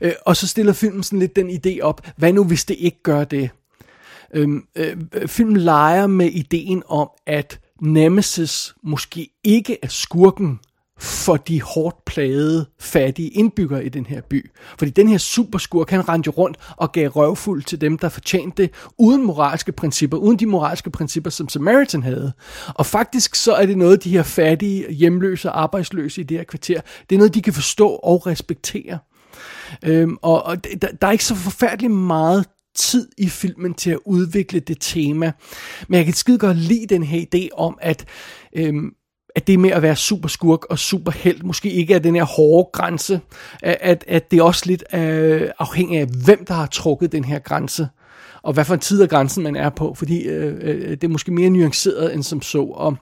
Øh, 0.00 0.12
og 0.26 0.36
så 0.36 0.46
stiller 0.48 0.72
filmen 0.72 1.02
sådan 1.02 1.18
lidt 1.18 1.36
den 1.36 1.50
idé 1.50 1.80
op, 1.82 2.06
hvad 2.16 2.32
nu 2.32 2.44
hvis 2.44 2.64
det 2.64 2.76
ikke 2.78 3.02
gør 3.02 3.24
det? 3.24 3.50
Øh, 4.34 4.48
øh, 4.76 4.96
filmen 5.26 5.56
leger 5.56 6.06
med 6.06 6.26
ideen 6.26 6.82
om, 6.88 7.10
at 7.26 7.60
Nemesis 7.82 8.74
måske 8.82 9.28
ikke 9.44 9.78
er 9.82 9.88
skurken, 9.88 10.58
for 10.98 11.36
de 11.36 11.62
hårdt 11.62 12.04
plagede, 12.04 12.66
fattige 12.80 13.28
indbyggere 13.28 13.84
i 13.84 13.88
den 13.88 14.06
her 14.06 14.20
by. 14.20 14.50
Fordi 14.78 14.90
den 14.90 15.08
her 15.08 15.18
superskurk, 15.18 15.90
han 15.90 16.08
rendte 16.08 16.30
rundt 16.30 16.58
og 16.76 16.92
gav 16.92 17.08
røvfuld 17.08 17.62
til 17.62 17.80
dem, 17.80 17.98
der 17.98 18.08
fortjente 18.08 18.62
det, 18.62 18.70
uden 18.98 19.26
moralske 19.26 19.72
principper, 19.72 20.16
uden 20.16 20.38
de 20.38 20.46
moralske 20.46 20.90
principper, 20.90 21.30
som 21.30 21.48
Samaritan 21.48 22.02
havde. 22.02 22.32
Og 22.74 22.86
faktisk 22.86 23.34
så 23.34 23.54
er 23.54 23.66
det 23.66 23.78
noget, 23.78 24.04
de 24.04 24.10
her 24.10 24.22
fattige, 24.22 24.92
hjemløse 24.92 25.52
og 25.52 25.62
arbejdsløse 25.62 26.20
i 26.20 26.24
det 26.24 26.36
her 26.36 26.44
kvarter, 26.44 26.80
det 27.10 27.16
er 27.16 27.18
noget, 27.18 27.34
de 27.34 27.42
kan 27.42 27.52
forstå 27.52 27.88
og 27.88 28.26
respektere. 28.26 28.98
Øhm, 29.84 30.16
og 30.22 30.42
og 30.42 30.64
der, 30.64 30.88
der 31.00 31.06
er 31.06 31.12
ikke 31.12 31.24
så 31.24 31.34
forfærdeligt 31.34 31.92
meget 31.92 32.44
tid 32.76 33.08
i 33.18 33.28
filmen 33.28 33.74
til 33.74 33.90
at 33.90 33.98
udvikle 34.06 34.60
det 34.60 34.76
tema. 34.80 35.32
Men 35.88 35.96
jeg 35.96 36.04
kan 36.04 36.14
skide 36.14 36.38
godt 36.38 36.56
lide 36.56 36.86
den 36.86 37.02
her 37.02 37.24
idé 37.34 37.48
om, 37.56 37.78
at, 37.80 38.04
øhm, 38.56 38.90
at 39.36 39.46
det 39.46 39.60
med 39.60 39.70
at 39.70 39.82
være 39.82 39.96
super 39.96 40.28
skurk 40.28 40.64
og 40.64 40.78
super 40.78 41.12
held 41.12 41.42
måske 41.42 41.70
ikke 41.70 41.94
er 41.94 41.98
den 41.98 42.14
her 42.14 42.24
hårde 42.24 42.70
grænse. 42.72 43.20
At, 43.62 44.04
at 44.08 44.30
det 44.30 44.38
er 44.38 44.42
også 44.42 44.62
lidt 44.66 44.84
øh, 44.94 45.48
afhængig 45.58 46.00
af, 46.00 46.06
hvem 46.24 46.44
der 46.44 46.54
har 46.54 46.66
trukket 46.66 47.12
den 47.12 47.24
her 47.24 47.38
grænse 47.38 47.88
og 48.44 48.52
hvad 48.52 48.64
for 48.64 48.74
en 48.74 48.80
tid 48.80 49.02
af 49.02 49.08
grænsen 49.08 49.42
man 49.42 49.56
er 49.56 49.70
på, 49.70 49.94
fordi 49.94 50.22
øh, 50.22 50.58
øh 50.60 50.90
det 50.90 51.04
er 51.04 51.08
måske 51.08 51.32
mere 51.32 51.50
nuanceret 51.50 52.14
end 52.14 52.22
som 52.22 52.42
så. 52.42 52.62
Og 52.62 52.96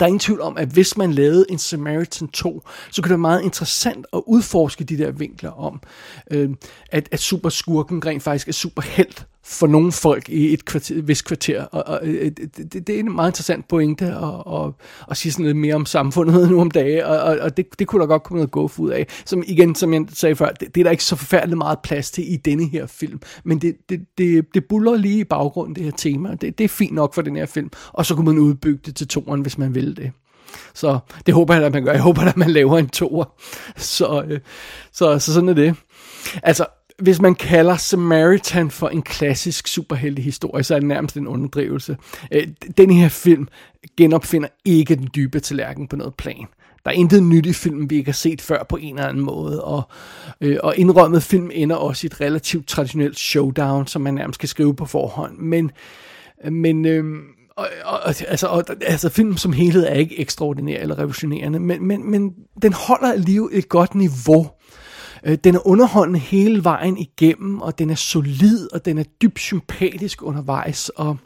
der 0.00 0.06
er 0.06 0.08
ingen 0.08 0.18
tvivl 0.18 0.40
om, 0.40 0.58
at 0.58 0.68
hvis 0.68 0.96
man 0.96 1.12
lavede 1.12 1.46
en 1.50 1.58
Samaritan 1.58 2.28
2, 2.28 2.62
så 2.90 3.02
kunne 3.02 3.08
det 3.08 3.10
være 3.10 3.18
meget 3.18 3.42
interessant 3.42 4.06
at 4.12 4.22
udforske 4.26 4.84
de 4.84 4.98
der 4.98 5.10
vinkler 5.10 5.50
om, 5.50 5.82
øh, 6.30 6.50
at, 6.90 7.08
at 7.12 7.20
superskurken 7.20 8.06
rent 8.06 8.22
faktisk 8.22 8.48
er 8.48 8.52
superhelt 8.52 9.26
for 9.44 9.66
nogle 9.66 9.92
folk 9.92 10.28
i 10.28 10.52
et, 10.52 10.64
kvarter, 10.64 10.96
et 10.96 11.08
vis 11.08 11.22
kvarter. 11.22 11.64
Og, 11.64 11.82
og 11.86 12.00
øh, 12.02 12.26
øh, 12.26 12.30
det, 12.56 12.86
det 12.86 12.94
er 12.94 12.98
en 12.98 13.14
meget 13.14 13.30
interessant 13.30 13.68
pointe 13.68 14.06
at, 14.06 14.54
at, 14.54 14.72
at 15.10 15.16
sige 15.16 15.32
sådan 15.32 15.46
lidt 15.46 15.56
mere 15.56 15.74
om 15.74 15.86
samfundet 15.86 16.50
nu 16.50 16.60
om 16.60 16.70
dagen, 16.70 17.04
og, 17.04 17.18
og, 17.18 17.38
og 17.38 17.56
det, 17.56 17.66
det 17.78 17.86
kunne 17.86 18.00
der 18.00 18.06
godt 18.06 18.22
komme 18.22 18.38
noget 18.38 18.50
guf 18.50 18.78
ud 18.78 18.90
af. 18.90 19.06
Som 19.24 19.42
igen, 19.46 19.74
som 19.74 19.94
jeg 19.94 20.04
sagde 20.12 20.36
før, 20.36 20.48
det, 20.48 20.74
det 20.74 20.80
er 20.80 20.84
der 20.84 20.90
ikke 20.90 21.04
så 21.04 21.16
forfærdeligt 21.16 21.58
meget 21.58 21.78
plads 21.84 22.10
til 22.10 22.32
i 22.32 22.36
denne 22.36 22.68
her 22.68 22.86
film, 22.86 23.20
men 23.44 23.58
det, 23.58 23.76
det, 23.88 24.00
det, 24.18 24.44
det 24.54 24.64
buller 24.68 24.96
lige 24.96 25.18
i 25.18 25.24
baggrunden, 25.24 25.74
det 25.74 25.84
her 25.84 25.90
tema. 25.90 26.34
Det, 26.34 26.58
det 26.58 26.64
er 26.64 26.68
fint 26.68 26.94
nok 26.94 27.14
for 27.14 27.22
den 27.22 27.36
her 27.36 27.46
film, 27.46 27.70
og 27.92 28.06
så 28.06 28.14
kunne 28.14 28.26
man 28.26 28.38
udbygge 28.38 28.80
det 28.86 28.96
til 28.96 29.08
toren, 29.08 29.40
hvis 29.40 29.58
man 29.58 29.74
ville 29.74 29.94
det. 29.94 30.12
Så 30.74 30.98
det 31.26 31.34
håber 31.34 31.54
jeg, 31.54 31.64
at 31.64 31.72
man 31.72 31.84
gør. 31.84 31.92
Jeg 31.92 32.00
håber, 32.00 32.22
at 32.22 32.36
man 32.36 32.50
laver 32.50 32.78
en 32.78 32.88
toer. 32.88 33.24
Så, 33.76 34.24
øh, 34.28 34.40
så, 34.92 35.18
så 35.18 35.32
sådan 35.32 35.48
er 35.48 35.54
det. 35.54 35.74
Altså, 36.42 36.66
hvis 37.02 37.20
man 37.20 37.34
kalder 37.34 37.76
Samaritan 37.76 38.70
for 38.70 38.88
en 38.88 39.02
klassisk 39.02 39.68
superheltehistorie, 39.68 40.64
så 40.64 40.74
er 40.74 40.78
det 40.78 40.88
nærmest 40.88 41.16
en 41.16 41.26
underdrivelse. 41.26 41.96
Øh, 42.32 42.48
den 42.76 42.90
her 42.90 43.08
film 43.08 43.48
genopfinder 43.96 44.48
ikke 44.64 44.94
den 44.94 45.08
dybe 45.14 45.40
tallerken 45.40 45.88
på 45.88 45.96
noget 45.96 46.14
plan. 46.14 46.46
Der 46.84 46.90
er 46.90 46.94
intet 46.94 47.22
nyt 47.22 47.46
i 47.46 47.52
filmen, 47.52 47.90
vi 47.90 47.96
ikke 47.96 48.08
har 48.08 48.14
set 48.14 48.40
før 48.40 48.64
på 48.68 48.76
en 48.76 48.94
eller 48.94 49.08
anden 49.08 49.24
måde, 49.24 49.64
og, 49.64 49.82
øh, 50.40 50.56
og 50.62 50.76
indrømmet 50.76 51.22
film 51.22 51.50
ender 51.54 51.76
også 51.76 52.06
i 52.06 52.08
et 52.08 52.20
relativt 52.20 52.68
traditionelt 52.68 53.18
showdown, 53.18 53.86
som 53.86 54.02
man 54.02 54.14
nærmest 54.14 54.40
kan 54.40 54.48
skrive 54.48 54.76
på 54.76 54.84
forhånd. 54.84 55.38
Men, 55.38 55.70
men 56.50 56.84
øh, 56.84 57.04
og, 57.56 57.68
og, 57.84 58.14
altså, 58.28 58.46
og, 58.46 58.64
altså 58.80 59.08
filmen 59.08 59.36
som 59.36 59.52
helhed 59.52 59.86
er 59.86 59.94
ikke 59.94 60.20
ekstraordinær 60.20 60.80
eller 60.80 60.98
revolutionerende, 60.98 61.60
men, 61.60 61.86
men, 61.86 62.10
men 62.10 62.34
den 62.62 62.72
holder 62.72 63.12
alligevel 63.12 63.50
et 63.52 63.68
godt 63.68 63.94
niveau. 63.94 64.40
Øh, 64.40 64.48
Øh, 65.26 65.38
den 65.44 65.54
er 65.54 65.66
underholdende 65.66 66.20
hele 66.20 66.64
vejen 66.64 66.98
igennem, 66.98 67.60
og 67.60 67.78
den 67.78 67.90
er 67.90 67.94
solid, 67.94 68.72
og 68.72 68.84
den 68.84 68.98
er 68.98 69.04
dybt 69.22 69.40
sympatisk 69.40 70.22
undervejs, 70.22 70.88
og 70.88 71.16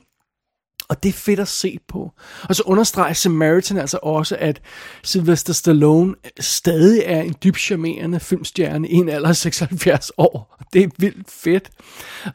og 0.89 1.03
det 1.03 1.09
er 1.09 1.13
fedt 1.13 1.41
at 1.41 1.49
se 1.49 1.79
på. 1.89 2.13
Og 2.49 2.57
så 2.57 2.63
understreger 2.67 3.13
Samaritan 3.13 3.79
altså 3.79 3.99
også, 4.03 4.37
at 4.41 4.61
Sylvester 5.03 5.53
Stallone 5.53 6.15
stadig 6.41 7.03
er 7.05 7.21
en 7.21 7.35
dybt 7.45 7.61
charmerende 7.61 8.21
filmstjerne 8.21 8.89
i 8.89 8.95
en 8.95 9.09
alder 9.09 9.29
af 9.29 9.37
76 9.37 10.13
år. 10.19 10.59
Det 10.73 10.83
er 10.83 10.89
vildt 10.99 11.31
fedt. 11.31 11.71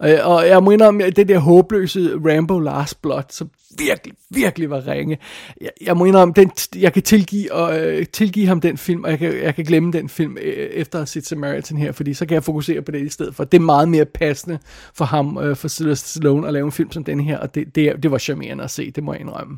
Øh, 0.04 0.19
og 0.24 0.47
jeg 0.47 0.63
mener 0.63 0.88
om 0.88 1.02
det 1.15 1.28
der 1.28 1.39
håbløse 1.39 2.13
Rambo 2.15 2.60
Last 2.60 3.02
Blood, 3.02 3.24
som 3.30 3.50
virkelig, 3.78 4.14
virkelig 4.30 4.70
var 4.70 4.88
ringe. 4.88 5.18
Jeg, 5.62 5.70
jeg 5.82 5.98
må 5.98 6.06
indrømme, 6.06 6.34
den, 6.36 6.52
jeg 6.76 6.94
kan 6.94 7.04
tilgive, 7.04 7.54
og, 7.54 7.80
øh, 7.80 8.06
tilgive 8.06 8.48
ham 8.48 8.62
den 8.62 8.78
film, 8.78 9.04
og 9.04 9.10
jeg 9.10 9.20
kan, 9.20 9.44
jeg 9.44 9.56
kan 9.56 9.66
glemme 9.66 9.92
den 9.92 10.10
film 10.10 10.38
øh, 10.42 10.54
efter 10.54 10.98
at 10.98 11.02
have 11.02 11.08
set 11.08 11.28
Samaritan 11.28 11.78
her, 11.78 11.92
fordi 11.92 12.14
så 12.14 12.26
kan 12.26 12.36
jeg 12.36 12.44
fokusere 12.44 12.82
på 12.82 12.92
det 12.92 13.02
i 13.06 13.10
stedet 13.10 13.36
for. 13.36 13.44
Det 13.44 13.58
er 13.58 13.62
meget 13.62 13.90
mere 13.90 14.06
passende 14.06 14.60
for 14.94 15.06
ham, 15.06 15.38
øh, 15.38 15.56
for 15.56 15.68
Sylvester 15.68 16.08
Stallone, 16.08 16.48
at 16.48 16.54
lave 16.54 16.66
en 16.66 16.72
film 16.72 16.92
som 16.92 17.04
den 17.04 17.20
her, 17.20 17.38
og 17.38 17.56
det, 17.56 17.76
det, 17.76 18.04
det 18.04 18.12
var 18.12 18.18
charmerende 18.18 18.64
at 18.64 18.72
se, 18.72 18.92
det 18.92 19.04
må 19.04 19.14
jeg 19.14 19.22
indrømme. 19.22 19.58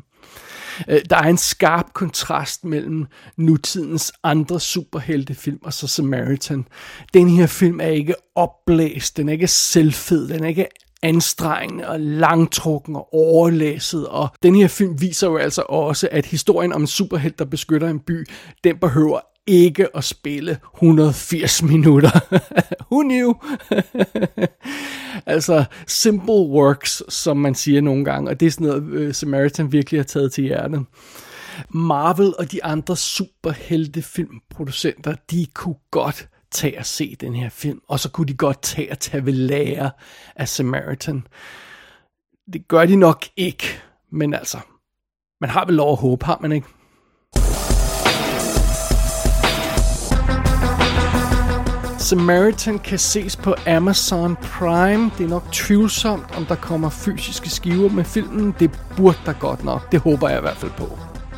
Øh, 0.88 1.00
der 1.10 1.16
er 1.16 1.28
en 1.28 1.36
skarp 1.36 1.86
kontrast 1.92 2.64
mellem 2.64 3.06
nutidens 3.36 4.12
andre 4.22 4.60
superheltefilm 4.60 5.58
og 5.62 5.72
så 5.72 5.86
Samaritan. 5.86 6.66
Den 7.14 7.28
her 7.28 7.46
film 7.46 7.80
er 7.80 7.88
ikke 7.88 8.14
opblæst, 8.34 9.16
den 9.16 9.28
er 9.28 9.32
ikke 9.32 9.46
selvfed, 9.46 10.28
den 10.28 10.44
er 10.44 10.48
ikke 10.48 10.66
anstrengende 11.04 11.88
og 11.88 12.00
langtrukken 12.00 12.96
og 12.96 13.14
overlæsset. 13.14 14.08
Og 14.08 14.28
den 14.42 14.54
her 14.54 14.68
film 14.68 15.00
viser 15.00 15.26
jo 15.26 15.36
altså 15.36 15.62
også, 15.68 16.08
at 16.10 16.26
historien 16.26 16.72
om 16.72 16.80
en 16.80 16.86
superhelt, 16.86 17.38
der 17.38 17.44
beskytter 17.44 17.88
en 17.88 18.00
by, 18.00 18.26
den 18.64 18.78
behøver 18.78 19.20
ikke 19.46 19.96
at 19.96 20.04
spille 20.04 20.58
180 20.74 21.62
minutter. 21.62 22.20
Who 22.92 23.02
knew? 23.02 23.34
altså, 25.34 25.64
simple 25.86 26.34
works, 26.34 27.02
som 27.08 27.36
man 27.36 27.54
siger 27.54 27.80
nogle 27.80 28.04
gange, 28.04 28.30
og 28.30 28.40
det 28.40 28.46
er 28.46 28.50
sådan 28.50 28.66
noget, 28.66 29.08
uh, 29.08 29.14
Samaritan 29.14 29.72
virkelig 29.72 30.00
har 30.00 30.04
taget 30.04 30.32
til 30.32 30.44
hjertet. 30.44 30.84
Marvel 31.70 32.34
og 32.38 32.52
de 32.52 32.64
andre 32.64 32.96
superheltefilmproducenter, 32.96 35.14
de 35.30 35.46
kunne 35.54 35.76
godt 35.90 36.28
tage 36.54 36.78
at 36.78 36.86
se 36.86 37.16
den 37.20 37.34
her 37.34 37.48
film, 37.48 37.80
og 37.88 38.00
så 38.00 38.10
kunne 38.10 38.26
de 38.26 38.34
godt 38.34 38.62
tage 38.62 38.90
at 38.90 38.98
tage 38.98 39.26
ved 39.26 39.32
lære 39.32 39.90
af 40.36 40.48
Samaritan. 40.48 41.26
Det 42.52 42.68
gør 42.68 42.86
de 42.86 42.96
nok 42.96 43.24
ikke, 43.36 43.64
men 44.12 44.34
altså, 44.34 44.58
man 45.40 45.50
har 45.50 45.64
vel 45.64 45.74
lov 45.74 45.92
at 45.92 45.98
håbe, 45.98 46.24
har 46.24 46.38
man 46.40 46.52
ikke? 46.52 46.66
Samaritan 51.98 52.78
kan 52.78 52.98
ses 52.98 53.36
på 53.36 53.54
Amazon 53.66 54.36
Prime. 54.36 55.10
Det 55.18 55.24
er 55.24 55.28
nok 55.28 55.52
tvivlsomt, 55.52 56.36
om 56.36 56.46
der 56.46 56.54
kommer 56.54 56.90
fysiske 56.90 57.50
skiver 57.50 57.88
med 57.88 58.04
filmen. 58.04 58.54
Det 58.58 58.70
burde 58.96 59.18
der 59.26 59.32
godt 59.32 59.64
nok. 59.64 59.92
Det 59.92 60.00
håber 60.00 60.28
jeg 60.28 60.38
i 60.38 60.40
hvert 60.40 60.56
fald 60.56 60.72
på. 60.76 61.13